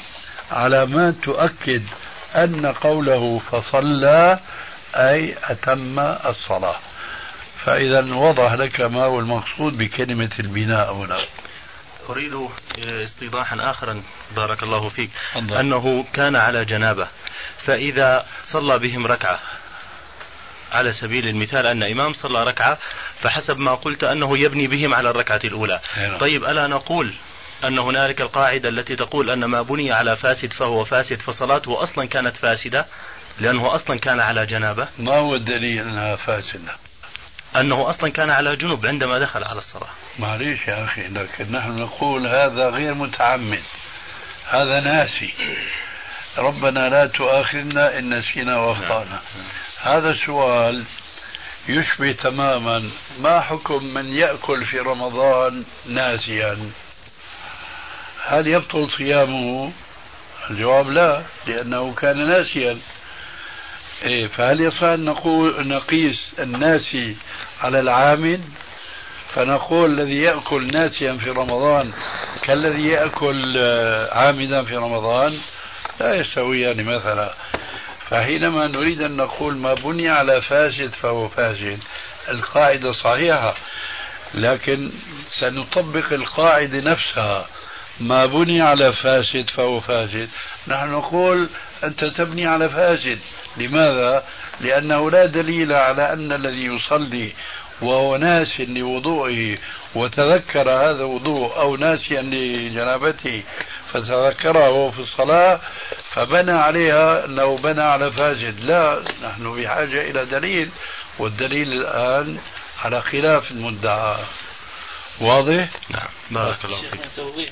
[0.51, 1.83] علامات تؤكد
[2.35, 4.39] أن قوله فصلى
[4.95, 6.75] أي أتم الصلاة
[7.65, 11.25] فإذا وضح لك ما هو المقصود بكلمة البناء هنا
[12.09, 14.03] أريد استيضاحا آخرا
[14.35, 15.59] بارك الله فيك الله.
[15.59, 17.07] أنه كان على جنابة
[17.65, 19.39] فإذا صلى بهم ركعة
[20.71, 22.77] على سبيل المثال أن إمام صلى ركعة
[23.21, 26.17] فحسب ما قلت أنه يبني بهم على الركعة الأولى هنا.
[26.17, 27.13] طيب ألا نقول
[27.63, 32.37] أن هنالك القاعدة التي تقول أن ما بني على فاسد فهو فاسد فصلاته أصلا كانت
[32.37, 32.85] فاسدة
[33.39, 34.87] لأنه أصلا كان على جنابة.
[34.99, 36.75] ما هو الدليل أنها فاسدة؟
[37.55, 39.89] أنه أصلا كان على جنوب عندما دخل على الصلاة.
[40.19, 43.63] معليش يا أخي لكن نحن نقول هذا غير متعمد.
[44.49, 45.33] هذا ناسي.
[46.37, 49.21] ربنا لا تؤاخذنا إن نسينا وأخطأنا.
[49.81, 50.83] هذا السؤال
[51.69, 56.71] يشبه تماما ما حكم من يأكل في رمضان ناسيا؟
[58.29, 59.71] هل يبطل صيامه؟
[60.49, 62.77] الجواب لا لأنه كان ناسيا.
[64.03, 67.15] إيه فهل يصح أن نقول نقيس الناسي
[67.61, 68.41] على العامد
[69.33, 71.91] فنقول الذي يأكل ناسيا في رمضان
[72.41, 75.39] كالذي يأكل آه، عامدا في رمضان
[75.99, 77.33] لا يستويان مثلا.
[78.09, 81.79] فحينما نريد أن نقول ما بني على فاسد فهو فاسد
[82.29, 83.55] القاعدة صحيحة
[84.33, 84.91] لكن
[85.29, 87.47] سنطبق القاعدة نفسها.
[87.99, 90.29] ما بني على فاسد فهو فاسد.
[90.67, 91.49] نحن نقول
[91.83, 93.19] أنت تبني على فاسد.
[93.57, 94.23] لماذا؟
[94.61, 97.31] لأنه لا دليل على أن الذي يصلي
[97.81, 99.57] وهو ناس لوضوئه
[99.95, 103.43] وتذكر هذا الوضوء أو ناسيا لجنابته
[103.93, 105.59] فتذكره في الصلاة
[106.13, 108.59] فبنى عليها أنه بنى على فاسد.
[108.59, 110.69] لا نحن بحاجة إلى دليل
[111.19, 112.37] والدليل الآن
[112.83, 114.17] على خلاف المدعى.
[115.21, 116.07] واضح؟ نعم.
[116.31, 117.01] بارك الله فيك.
[117.15, 117.49] توضيح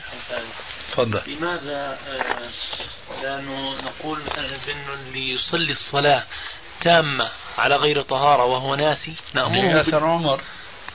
[0.92, 1.22] تفضل.
[1.28, 2.50] لماذا آه،
[3.24, 3.42] لا
[3.82, 6.24] نقول بأنه اللي يصلي الصلاة
[6.82, 10.42] تامة على غير طهارة وهو ناسي؟ نأمره لأثر عمر.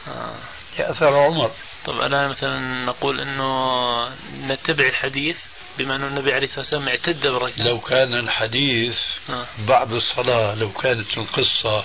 [0.09, 0.35] آه.
[0.79, 1.51] لأثر عمر.
[1.85, 4.09] طب أنا مثلا نقول أنه
[4.47, 5.39] نتبع الحديث
[5.85, 8.99] بما أن النبي عليه الصلاة والسلام اعتد بركعة لو كان الحديث
[9.31, 9.47] آه.
[9.59, 11.85] بعد الصلاة لو كانت القصة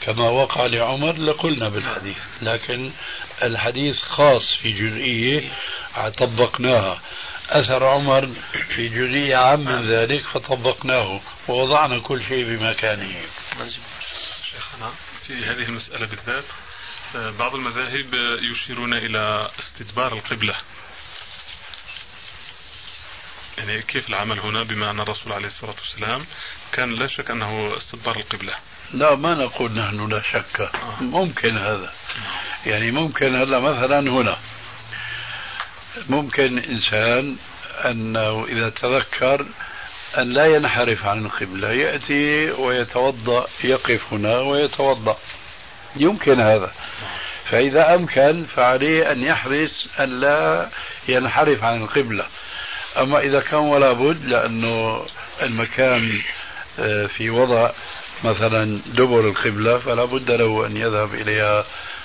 [0.00, 2.16] كما وقع لعمر لقلنا بالحديث.
[2.42, 2.90] لكن
[3.42, 5.48] الحديث خاص في جزئية
[6.18, 7.00] طبقناها.
[7.48, 8.28] أثر عمر
[8.68, 13.14] في جزئية عام من ذلك فطبقناه ووضعنا كل شيء بمكانه
[14.42, 14.92] شيخنا
[15.26, 16.44] في هذه المسألة بالذات
[17.38, 18.14] بعض المذاهب
[18.52, 20.56] يشيرون إلى استدبار القبلة.
[23.60, 26.20] يعني كيف العمل هنا بما أن الرسول عليه الصلاة والسلام
[26.72, 28.54] كان لا شك أنه استدبار القبلة؟
[28.92, 30.60] لا ما نقول نحن لا شك.
[30.60, 31.02] آه.
[31.02, 31.92] ممكن هذا.
[32.66, 34.36] يعني ممكن هلا مثلا هنا.
[36.08, 37.36] ممكن إنسان
[37.84, 39.46] أنه إذا تذكر
[40.18, 45.18] أن لا ينحرف عن القبلة يأتي ويتوضأ يقف هنا ويتوضأ.
[45.96, 46.72] يمكن هذا.
[47.44, 50.68] فإذا أمكن فعليه أن يحرص أن لا
[51.08, 52.26] ينحرف عن القبلة.
[52.96, 55.06] أما إذا كان ولا بد لأنه
[55.42, 56.22] المكان
[56.78, 57.70] آه، في وضع
[58.24, 61.64] مثلا دبر القبلة فلا بد له أن يذهب إليها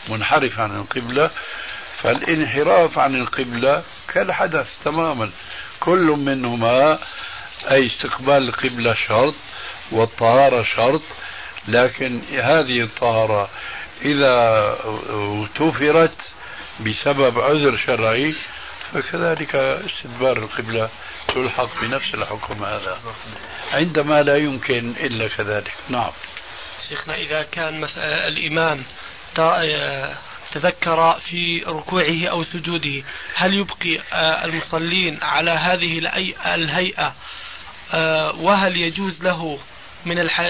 [0.09, 1.29] منحرف عن القبلة.
[2.01, 3.83] فالانحراف عن القبلة
[4.13, 5.29] كالحدث تماما.
[5.79, 6.99] كل منهما
[7.71, 9.33] أي استقبال القبلة شرط
[9.91, 11.01] والطهارة شرط
[11.67, 13.49] لكن هذه الطهارة
[14.01, 14.77] إذا
[15.55, 16.15] توفرت
[16.79, 18.35] بسبب عذر شرعي
[18.93, 20.89] فكذلك استدبار القبلة
[21.27, 22.97] تلحق بنفس الحكم هذا.
[23.71, 25.73] عندما لا يمكن إلا كذلك.
[25.89, 26.11] نعم.
[26.89, 28.83] شيخنا إذا كان مثلا الإمام
[30.51, 33.03] تذكر في ركوعه أو سجوده
[33.35, 35.99] هل يبقي آه، المصلين على هذه
[36.45, 37.15] الهيئة
[37.93, 39.59] آه، وهل يجوز له
[40.05, 40.41] من الح...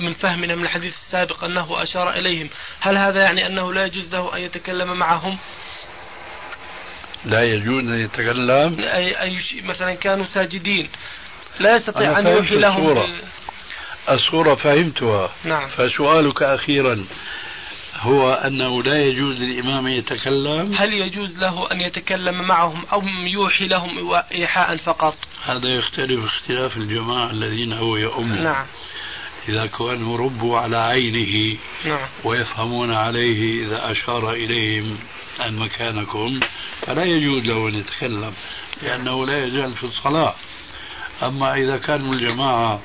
[0.00, 4.36] من فهمنا من الحديث السابق أنه أشار إليهم هل هذا يعني أنه لا يجوز له
[4.36, 5.38] أن يتكلم معهم؟
[7.24, 8.76] لا يجوز أن يتكلم.
[8.80, 10.88] أي, أي مثلا كانوا ساجدين.
[11.60, 13.06] لا يستطيع أن يوحي لهم الصورة.
[14.10, 15.32] الصورة فهمتها.
[15.44, 15.68] نعم.
[15.68, 17.04] فسؤالك أخيرا
[18.02, 23.66] هو أنه لا يجوز للإمام أن يتكلم؟ هل يجوز له أن يتكلم معهم أو يوحي
[23.66, 23.90] لهم
[24.32, 25.14] إيحاء فقط؟
[25.44, 28.66] هذا يختلف اختلاف الجماعة الذين هو يؤم نعم.
[29.48, 32.06] إذا كانوا ربوا على عينه نعم.
[32.24, 34.98] ويفهمون عليه إذا أشار إليهم.
[35.40, 36.40] أن مكانكم.
[36.80, 38.32] فلا يجوز له أن يتكلم
[38.82, 40.34] لأنه لا يزال في الصلاة.
[41.22, 42.80] أما إذا كانوا الجماعة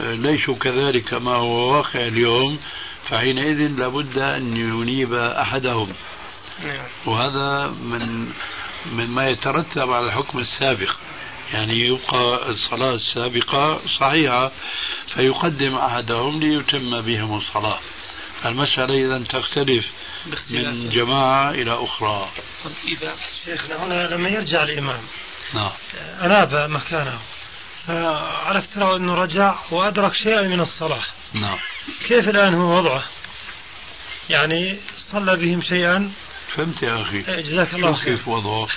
[0.00, 2.58] ليسوا كذلك كما هو واقع اليوم
[3.10, 5.92] فحينئذ لابد أن ينيب أحدهم.
[6.64, 6.86] نعم.
[7.06, 8.32] وهذا من
[8.92, 10.96] مما يترتب على الحكم السابق.
[11.52, 14.52] يعني يبقى الصلاة السابقة صحيحة
[15.14, 17.78] فيقدم أحدهم ليتم بهم الصلاة.
[18.44, 19.92] المسألة إذا تختلف.
[20.50, 22.30] من جماعة إلى أخرى.
[22.84, 23.14] إذا
[23.44, 25.00] شيخنا هنا لما يرجع الإمام
[25.54, 25.70] نعم.
[26.22, 27.18] أناب مكانه
[27.86, 31.02] فعرفت أنه رجع وأدرك شيئا من الصلاة.
[31.32, 31.58] نعم.
[32.08, 33.04] كيف الآن هو وضعه؟
[34.30, 36.12] يعني صلى بهم شيئا؟
[36.48, 37.24] فهمت يا أخي.
[37.28, 38.16] إيه، جزاك الله خير.
[38.16, 38.68] كيف وضعه.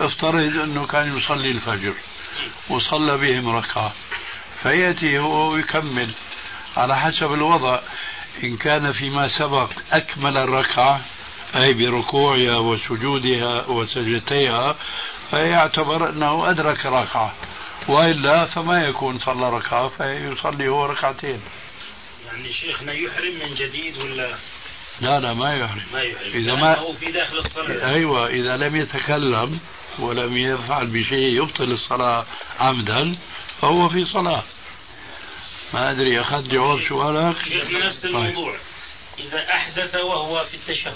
[0.00, 1.94] افترض أنه كان يصلي الفجر
[2.70, 3.92] وصلى بهم ركعة
[4.62, 6.10] فيأتي هو ويكمل
[6.76, 7.80] على حسب الوضع.
[8.44, 11.00] إن كان فيما سبق أكمل الركعة
[11.56, 14.76] أي بركوعها وسجودها وسجدتيها
[15.30, 17.34] فيعتبر أنه أدرك ركعة.
[17.88, 21.40] وإلا فما يكون صلى ركعة فيصلي هو ركعتين.
[22.26, 24.34] يعني شيخنا يحرم من جديد ولا؟
[25.00, 25.82] لا لا ما يحرم.
[25.92, 26.30] ما يحرم.
[26.34, 27.94] إذا ما هو في داخل الصلاة.
[27.94, 29.58] أيوة إذا لم يتكلم
[29.98, 32.24] ولم يفعل بشيء يبطل الصلاة
[32.58, 33.16] عمدا
[33.60, 34.42] فهو في صلاة.
[35.74, 37.36] ما أدري أخذت جواب سؤالك
[37.70, 38.16] نفس طيب.
[38.16, 38.56] الموضوع.
[39.18, 40.94] إذا أحدث وهو في التشهد.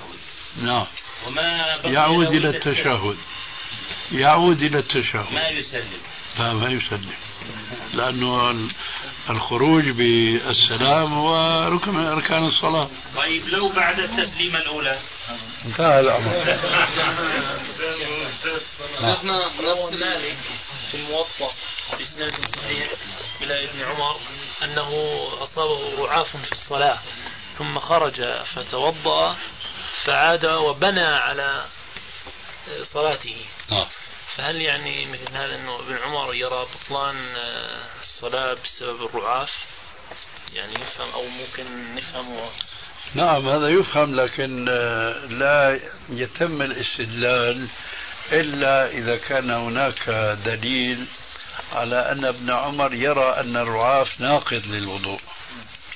[0.63, 0.87] نعم.
[1.27, 3.17] وما يعود إلى التشهد.
[4.13, 5.33] يعود إلى التشهد.
[5.33, 6.03] ما يسلم.
[6.39, 7.13] لا ما يسلم.
[7.95, 8.69] لأنه
[9.31, 12.89] الخروج بالسلام هو ركن من أركان الصلاة.
[13.17, 14.99] طيب لو بعد التسليمة الأولى؟
[15.65, 16.45] انتهى الأمر.
[19.01, 20.39] شيخنا نفس ذلك
[20.91, 21.55] في الموطأ
[21.99, 22.89] بإسناد صحيح.
[23.43, 24.21] إلى ابن عمر
[24.63, 24.91] أنه
[25.43, 26.99] أصابه رعاف في الصلاة
[27.53, 28.23] ثم خرج
[28.55, 29.37] فتوضأ
[30.05, 31.65] فعاد وبنى على
[32.83, 33.37] صلاته
[33.71, 33.87] نعم
[34.37, 39.51] فهل يعني مثل هذا أنه ابن عمر يرى بطلان آه، الصلاة بسبب الرعاف؟
[40.53, 42.51] يعني يفهم أو ممكن نفهم
[43.15, 47.69] نعم هذا يفهم لكن آه، لا يتم الاستدلال
[48.33, 50.11] إلا إذا كان هناك
[50.45, 51.07] دليل
[51.73, 55.21] على أن ابن عمر يرى أن الرعاف ناقض للوضوء.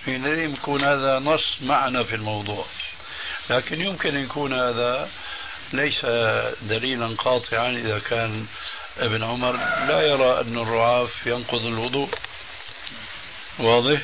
[0.05, 2.67] حينئذ يكون هذا نص معنا في الموضوع.
[3.51, 5.09] لكن يمكن أن يكون هذا
[5.73, 6.07] ليس
[6.63, 8.47] دليلا قاطعا إذا كان
[8.99, 9.57] ابن عمر
[9.89, 12.09] لا يرى أن الرعاف ينقض الوضوء.
[13.59, 14.01] واضح؟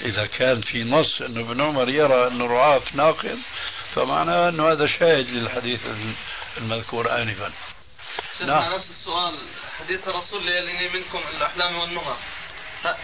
[0.00, 3.38] إذا كان في نص أن ابن عمر يرى أن الرعاف ناقض
[3.94, 5.80] فمعناه أن هذا شاهد للحديث
[6.58, 7.52] المذكور آنفا.
[8.40, 8.74] نعم.
[8.74, 9.38] نفس السؤال
[9.78, 12.16] حديث الرسول ليلني منكم الأحلام والنهى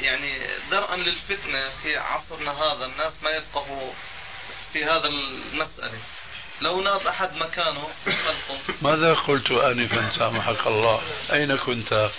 [0.00, 3.92] يعني درءا للفتنة في عصرنا هذا الناس ما يفقهوا
[4.72, 5.98] في هذا المسألة.
[6.60, 11.02] لو ناب أحد مكانه خلفه ماذا قلت آنفا سامحك الله؟
[11.32, 12.10] أين كنت؟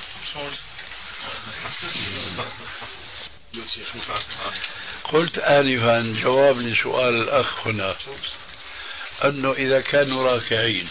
[5.03, 7.95] قلت آنفا جواب لسؤال الأخ هنا.
[9.24, 10.89] أنه إذا كانوا راكعين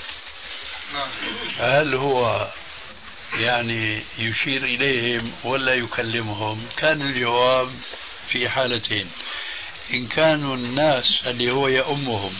[1.59, 2.49] هل هو
[3.35, 7.71] يعني يشير إليهم ولا يكلمهم؟ كان الجواب
[8.29, 9.11] في حالتين.
[9.95, 12.33] إن كانوا الناس اللي هو يأمهم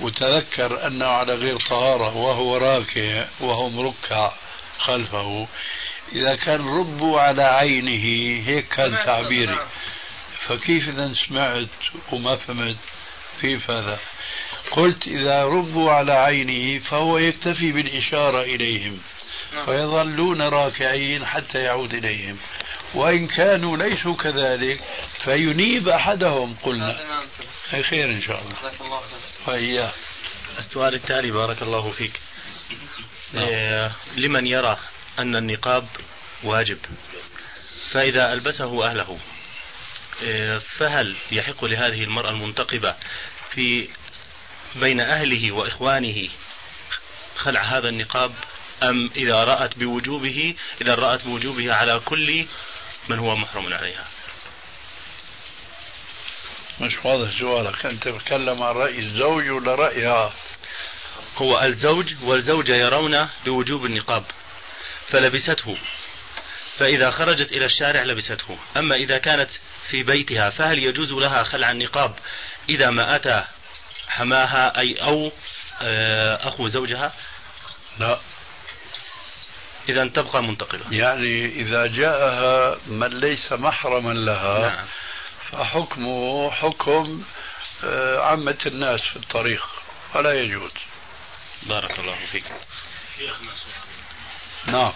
[0.00, 4.32] وتذكر أنه على غير طهارة وهو راكع وهم ركع
[4.78, 5.48] خلفه
[6.12, 8.04] إذا كان ربوا على عينه
[8.48, 9.58] هيك كان تعبيري.
[10.40, 11.68] فكيف إذا سمعت
[12.12, 12.76] وما فهمت؟
[13.40, 13.98] كيف هذا؟
[14.70, 19.00] قلت إذا ربوا على عينه فهو يكتفي بالإشارة إليهم.
[19.54, 19.66] نعم.
[19.66, 22.36] فيظلون راكعين حتى يعود إليهم.
[22.94, 24.80] وإن كانوا ليسوا كذلك
[25.24, 27.20] فينيب أحدهم قلنا.
[27.74, 28.54] أي خير إن شاء الله.
[29.46, 29.92] وإياه
[30.58, 32.20] السؤال التالي بارك الله فيك.
[33.34, 34.78] إيه لمن يرى
[35.18, 35.86] أن النقاب
[36.42, 36.78] واجب؟
[37.92, 39.18] فإذا ألبسه أهله.
[40.78, 42.94] فهل يحق لهذه المرأة المنتقبة
[43.50, 43.88] في
[44.76, 46.28] بين أهله وإخوانه
[47.36, 48.32] خلع هذا النقاب؟
[48.82, 52.46] أم إذا رأت بوجوبه إذا رأت بوجوبه على كل
[53.08, 54.06] من هو محرم عليها؟
[56.80, 57.86] مش واضح سؤالك.
[57.86, 60.32] أنت تتكلم عن رأي الزوج ولا رأيها؟
[61.36, 64.24] هو الزوج والزوجة يرون بوجوب النقاب
[65.08, 65.76] فلبسته.
[66.78, 68.58] فإذا خرجت إلى الشارع لبسته.
[68.76, 69.50] أما إذا كانت
[69.88, 72.14] في بيتها فهل يجوز لها خلع النقاب
[72.68, 73.44] إذا ما أتى
[74.08, 75.32] حماها أي أو
[75.82, 77.12] آه، أخو زوجها؟
[77.98, 78.18] لا.
[79.88, 84.86] إذا تبقى منتقبة يعني إذا جاءها من ليس محرما لها نعم.
[85.52, 87.24] فحكمه حكم
[87.84, 89.66] آه، عامة الناس في الطريق
[90.14, 90.72] ولا يجوز.
[91.62, 92.44] بارك الله فيك.
[93.18, 93.52] شيخنا
[94.66, 94.92] نعم.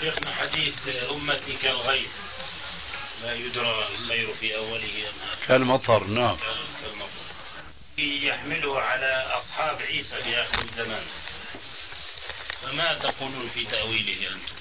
[0.00, 0.74] شيخنا حديث
[1.10, 2.10] أمتي كالغيث
[3.22, 6.36] لا يدرى الخير في أوله أم كالمطر نعم.
[6.36, 7.10] كالمطر.
[7.98, 11.02] يحمله على أصحاب عيسى في آخر الزمان.
[12.62, 14.54] فما تقولون في تأويله أنتم؟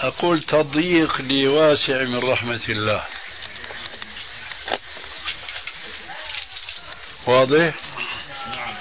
[0.00, 3.04] أقول تضييق لواسع من رحمة الله.
[7.26, 7.74] واضح؟
[8.46, 8.74] نعم.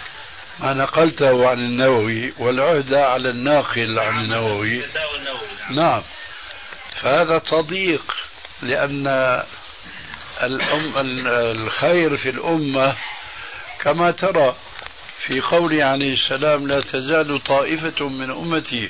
[0.59, 4.85] ما نقلته عن النووي والعهدة على الناقل عن النووي.
[5.71, 6.03] نعم.
[7.01, 8.15] فهذا تضييق.
[8.61, 9.07] لأن
[10.43, 10.93] الأم
[11.27, 12.95] الخير في الأمة
[13.79, 14.55] كما ترى
[15.19, 18.89] في قوله عليه السلام لا تزال طائفة من أمتي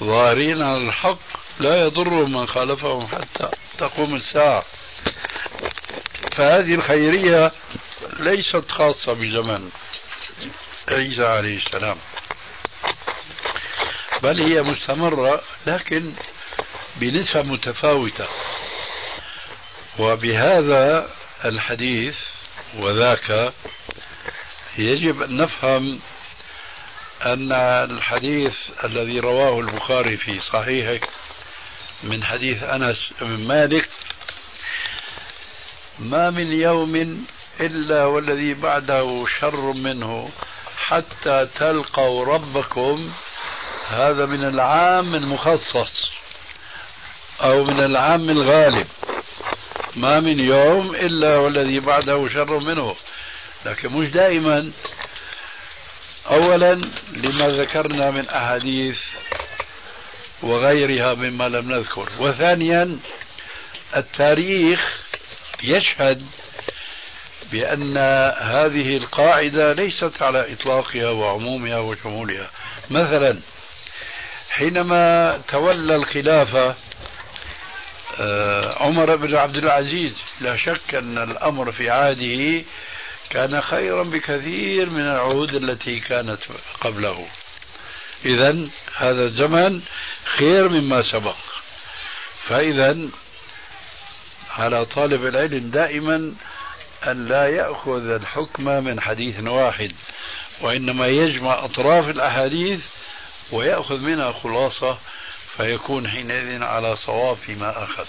[0.00, 1.18] ظاهرين على الحق
[1.60, 4.64] لا يضر من خالفهم حتى تقوم الساعة.
[6.32, 7.52] فهذه الخيرية
[8.18, 9.70] ليست خاصة بزمن
[10.88, 11.96] عيسى عليه السلام.
[14.22, 16.14] بل هي مستمرة لكن
[16.96, 18.28] بنسب متفاوتة.
[20.00, 21.08] وبهذا
[21.44, 22.16] الحديث
[22.78, 23.52] وذاك
[24.78, 26.00] يجب أن نفهم
[27.26, 27.52] أن
[27.90, 31.06] الحديث الذي رواه البخاري في صحيحه
[32.02, 33.88] من حديث أنس بن مالك
[35.98, 37.24] ما من يوم
[37.60, 40.30] إلا والذي بعده شر منه
[40.76, 43.12] حتى تلقوا ربكم
[43.88, 46.10] هذا من العام المخصص
[47.42, 48.86] أو من العام الغالب.
[49.96, 52.96] ما من يوم إلا والذي بعده شر منه.
[53.66, 54.70] لكن مش دائما.
[56.30, 56.74] أولا
[57.12, 58.98] لما ذكرنا من أحاديث
[60.42, 62.08] وغيرها مما لم نذكر.
[62.18, 62.98] وثانيا
[63.96, 65.02] التاريخ
[65.62, 66.26] يشهد
[67.52, 67.96] بأن
[68.40, 72.50] هذه القاعدة ليست على إطلاقها وعمومها وشمولها.
[72.90, 73.40] مثلا
[74.50, 76.74] حينما تولى الخلافة
[78.76, 82.64] عمر بن عبد العزيز لا شك أن الأمر في عهده
[83.30, 86.40] كان خيرا بكثير من العهود التي كانت
[86.80, 87.26] قبله.
[88.24, 89.82] إذا هذا الزمن
[90.24, 91.36] خير مما سبق.
[92.42, 93.08] فإذا
[94.50, 96.34] على طالب العلم دائما
[97.06, 99.92] أن لا يأخذ الحكم من حديث واحد
[100.60, 102.80] وإنما يجمع أطراف الأحاديث
[103.52, 104.98] ويأخذ منها خلاصة
[105.60, 108.06] فيكون حينئذ على صواب فيما أخذ.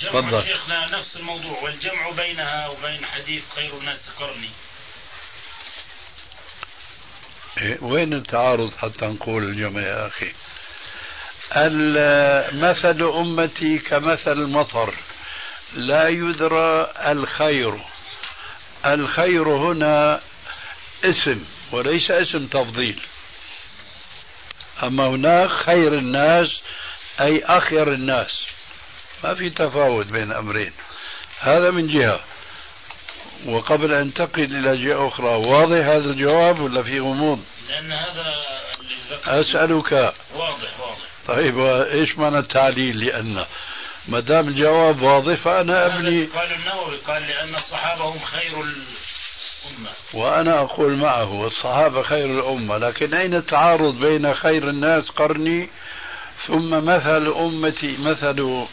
[0.00, 0.42] تفضل.
[0.42, 4.50] شيخنا نفس الموضوع والجمع بينها وبين حديث خير الناس قرني
[7.58, 10.32] إيه، وين التعارض حتى نقول الجمع يا أخي؟
[12.52, 14.94] مثل أمتي كمثل المطر
[15.72, 17.80] لا يدرى الخير.
[18.86, 20.20] الخير هنا
[21.04, 23.00] اسم وليس اسم تفضيل.
[24.86, 26.60] أما هناك خير الناس
[27.20, 28.46] أي أخير الناس.
[29.24, 30.72] ما في تفاوت بين أمرين.
[31.40, 32.20] هذا من جهة.
[33.46, 38.24] وقبل أن انتقل إلى جهة أخرى واضح هذا الجواب ولا في غموض؟ لأن هذا
[39.40, 39.92] أسألك.
[40.34, 40.98] واضح واضح.
[41.26, 41.60] طيب
[41.92, 43.44] إيش معنى التعليل؟ لأن
[44.08, 48.64] ما دام الجواب واضح فأنا أبني قال النووي قال لأن الصحابة هم خير
[50.14, 55.68] وأنا أقول معه الصحابة خير الأمة لكن أين التعارض بين خير الناس قرني
[56.46, 58.66] ثم مثل أمتي مثل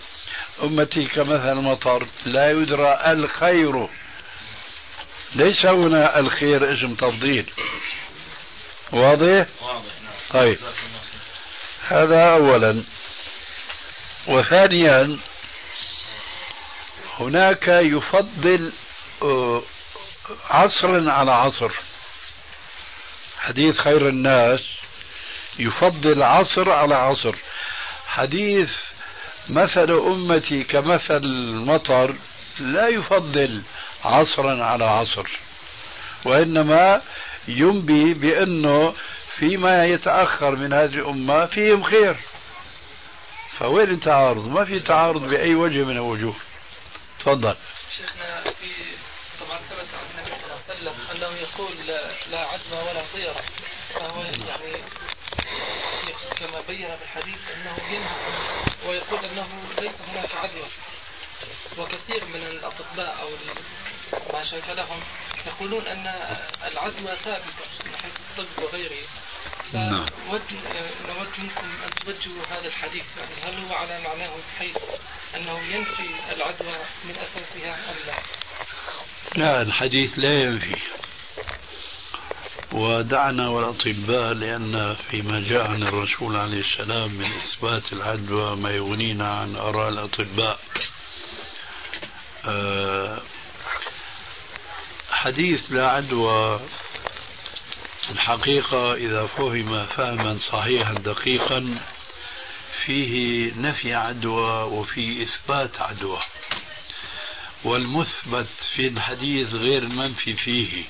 [0.64, 3.88] أمتي كمثل المطر لا يدرى الخير.
[5.36, 7.52] ليس هنا الخير اسم تفضيل.
[8.92, 10.14] واضح؟ واضح نعم.
[10.42, 10.58] طيب.
[11.88, 12.84] هذا أولا.
[14.28, 15.20] وثانيا
[17.20, 18.72] هناك يفضل
[19.22, 19.64] آه،
[20.50, 21.72] عصرا على عصر.
[23.40, 24.60] حديث خير الناس
[25.60, 27.36] يفضل عصر على عصر.
[28.08, 28.70] حديث
[29.50, 32.16] مثل أمتي كمثل المطر
[32.60, 33.62] لا يفضل
[34.04, 35.28] عصرا على عصر
[36.26, 37.02] وإنما
[37.48, 38.94] ينبي بأنه
[39.36, 42.16] فيما يتأخر من هذه الأمة فيهم خير.
[43.60, 46.36] فوين التعارض؟ ما في تعارض بأي وجه من الوجوه.
[47.20, 47.56] تفضل.
[47.98, 48.91] شيخنا في
[50.82, 53.44] وسلم أنه يقول لا, لا عزم ولا طيره
[53.94, 54.84] فهو يعني
[56.40, 58.16] كما بين في الحديث أنه ينهى
[58.88, 59.48] ويقول أنه
[59.82, 60.68] ليس هناك عدوى.
[61.78, 63.30] وكثير من الأطباء أو
[64.34, 64.99] ما شاك لهم
[65.47, 66.07] يقولون أن
[66.64, 69.07] العدوى ثابته من حيث الطب وغيره.
[69.74, 70.05] نعم.
[70.30, 73.03] نود منكم أن توجهوا هذا الحديث.
[73.18, 74.78] يعني هل هو على معناه بحيث
[75.36, 78.16] أنه ينفي العدوى من أساسها أم لا؟
[79.36, 80.76] لا الحديث لا ينفي.
[82.72, 89.55] ودعنا والأطباء لأن فيما جاء عن الرسول عليه السلام من إثبات العدوى ما يغنينا عن
[89.55, 90.59] آراء الأطباء.
[92.45, 93.22] آه،
[95.12, 96.59] حديث لا عدوى.
[98.12, 101.78] الحقيقة إذا فهم فهما صحيحا دقيقا
[102.86, 106.20] فيه نفي عدوى وفي إثبات عدوى.
[107.64, 110.84] والمثبت في الحديث غير المنفي فيه.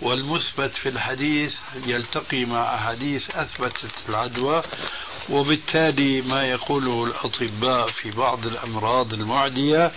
[0.00, 1.52] والمثبت في الحديث
[1.86, 4.62] يلتقي مع أحاديث أثبتت العدوى
[5.28, 9.92] وبالتالي ما يقوله الأطباء في بعض الأمراض المعدية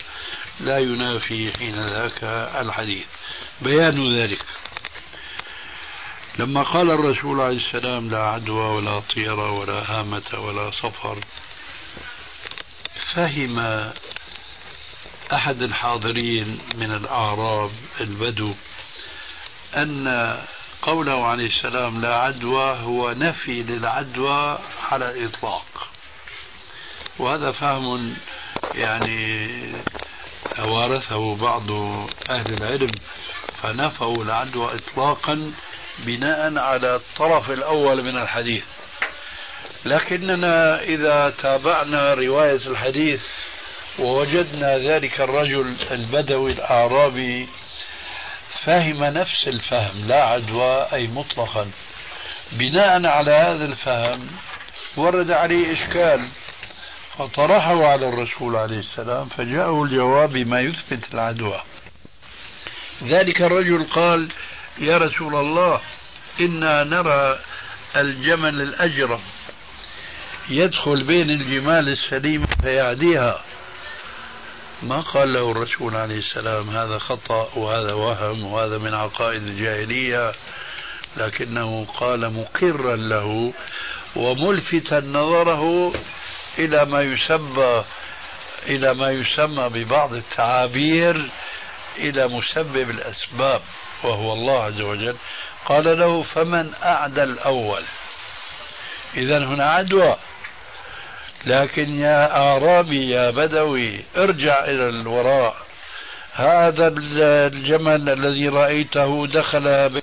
[0.59, 2.23] لا ينافي حين ذاك
[2.61, 3.05] الحديث.
[3.61, 4.45] بيان ذلك.
[6.39, 11.17] لما قال الرسول عليه السلام لا عدوى ولا طيرة ولا هامة ولا صفر
[13.13, 13.59] فهم
[15.33, 17.71] أحد الحاضرين من الأعراب
[18.01, 18.53] البدو
[19.75, 20.37] أن
[20.81, 24.59] قوله عليه السلام لا عدوى هو نفي للعدوى
[24.91, 25.87] على الإطلاق.
[27.19, 28.15] وهذا فهم
[28.75, 29.47] يعني
[30.55, 31.71] توارثه بعض
[32.29, 32.91] أهل العلم
[33.61, 35.53] فنفوا العدوى إطلاقا
[35.99, 38.63] بناء على الطرف الأول من الحديث.
[39.85, 43.21] لكننا إذا تابعنا رواية الحديث
[43.99, 47.47] ووجدنا ذلك الرجل البدوي الأعرابي
[48.65, 51.71] فهم نفس الفهم لا عدوى أي مطلقا.
[52.51, 54.27] بناء على هذا الفهم
[54.97, 56.27] ورد عليه إشكال
[57.17, 61.61] فطرحه على الرسول عليه السلام فجاءه الجواب بما يثبت العدوى.
[63.03, 64.29] ذلك الرجل قال
[64.77, 65.81] يا رسول الله
[66.39, 67.39] إنا نرى
[67.95, 69.19] الجمل الأجرم
[70.49, 73.41] يدخل بين الجمال السليمة فيعديها.
[74.83, 80.33] ما قال له الرسول عليه السلام هذا خطأ وهذا وهم وهذا من عقائد الجاهلية
[81.17, 83.53] لكنه قال مقرا له
[84.15, 85.93] وملفتا نظره
[86.59, 87.83] إلى ما يسمى
[88.67, 91.29] إلى ما يسمى ببعض التعابير
[91.97, 93.61] إلى مسبب الأسباب
[94.03, 95.15] وهو الله عز وجل.
[95.65, 97.83] قال له فمن أعدى الأول.
[99.17, 100.17] إذا هنا عدوى.
[101.45, 105.55] لكن يا أعرابي يا بدوي ارجع إلى الوراء.
[106.33, 110.01] هذا الجمل الذي رأيته دخل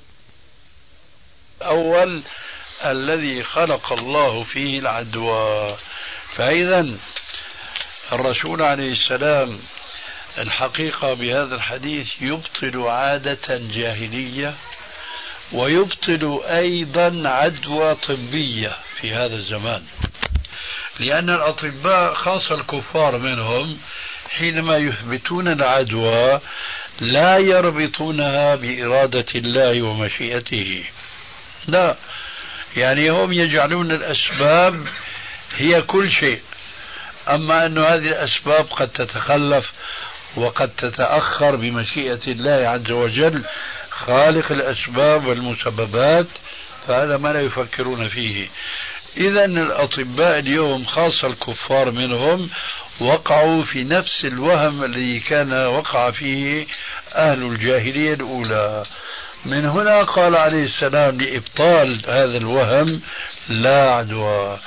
[1.61, 2.23] أول
[2.85, 5.75] الذي خلق الله فيه العدوى.
[6.35, 6.87] فإذا
[8.11, 9.59] الرسول عليه السلام
[10.37, 14.55] الحقيقة بهذا الحديث يبطل عادة جاهلية
[15.51, 19.83] ويبطل أيضا عدوى طبية في هذا الزمان.
[20.99, 23.77] لأن الأطباء خاصة الكفار منهم
[24.29, 26.39] حينما يثبتون العدوى
[26.99, 30.83] لا يربطونها بإرادة الله ومشيئته.
[31.67, 31.95] لا
[32.77, 34.87] يعني هم يجعلون الأسباب
[35.55, 36.41] هي كل شيء.
[37.29, 39.71] أما أن هذه الأسباب قد تتخلف
[40.35, 43.43] وقد تتأخر بمشيئة الله عز وجل
[43.89, 46.27] خالق الأسباب والمسببات
[46.87, 48.49] فهذا ما لا يفكرون فيه.
[49.19, 52.49] إذا الأطباء اليوم خاصة الكفار منهم
[53.01, 56.67] وقعوا في نفس الوهم الذي كان وقع فيه
[57.15, 58.85] أهل الجاهلية الأولى.
[59.45, 63.01] من هنا قال عليه السلام لإبطال هذا الوهم
[63.49, 64.57] لا عدوى.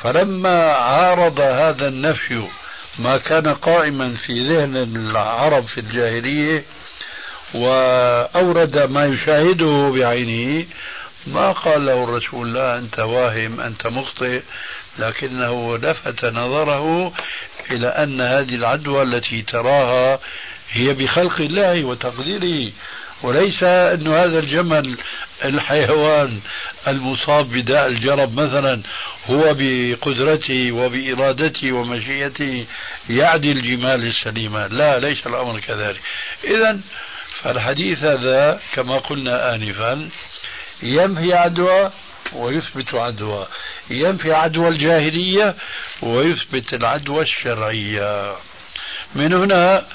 [0.00, 2.46] فلما عارض هذا النفي
[2.98, 6.64] ما كان قائما في ذهن العرب في الجاهلية
[7.54, 10.66] وأورد ما يشاهده بعينه
[11.26, 14.42] ما قال له الرسول لا أنت واهم أنت مخطئ.
[14.98, 17.12] لكنه لفت نظره
[17.70, 20.20] إلى أن هذه العدوى التي تراها
[20.70, 22.72] هي بخلق الله وتقديره.
[23.22, 24.96] وليس أن هذا الجمل
[25.44, 26.40] الحيوان
[26.88, 28.82] المصاب بداء الجرب مثلا
[29.30, 32.66] هو بقدرته وبإرادته ومشيئته
[33.10, 36.00] يعدي الجمال السليمة لا ليس الأمر كذلك.
[36.44, 36.80] إذا
[37.42, 40.08] فالحديث هذا كما قلنا آنفا
[40.82, 41.90] ينفي عدوى
[42.32, 43.46] ويثبت عدوى.
[43.90, 45.54] ينفي عدوى الجاهلية
[46.02, 48.36] ويثبت العدوى الشرعية.
[49.14, 49.86] من هنا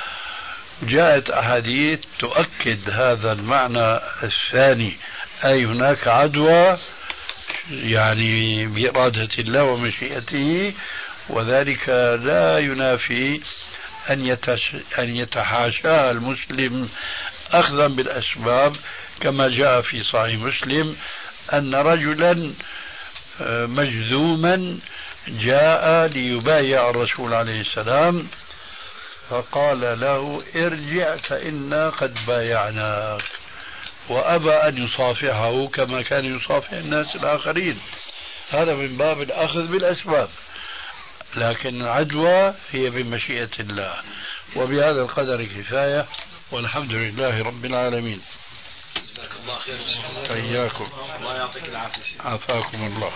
[0.83, 4.97] جاءت أحاديث تؤكد هذا المعنى الثاني.
[5.45, 6.77] أي هناك عدوى
[7.71, 10.73] يعني بإرادة الله ومشيئته
[11.29, 11.89] وذلك
[12.23, 13.41] لا ينافي
[14.09, 14.37] أن
[14.99, 16.89] أن يتحاشاها المسلم
[17.51, 18.75] أخذا بالأسباب
[19.21, 20.95] كما جاء في صحيح مسلم
[21.53, 22.53] أن رجلا
[23.41, 24.79] آه، مجذوما
[25.27, 28.27] جاء ليبايع الرسول عليه السلام
[29.29, 33.21] فقال له ارجع فإنا قد بايعناك
[34.09, 37.79] وأبى أن يصافحه كما كان يصافح الناس الآخرين.
[38.49, 40.29] هذا من باب الأخذ بالأسباب
[41.35, 43.95] لكن العدوى هي بمشيئة الله.
[44.55, 46.05] وبهذا القدر كفاية
[46.51, 48.21] والحمد لله رب العالمين.
[48.97, 49.79] جزاك الله خير.
[50.35, 50.87] إياكم
[51.19, 52.01] الله يعطيك العافية.
[52.19, 53.11] عافاكم الله.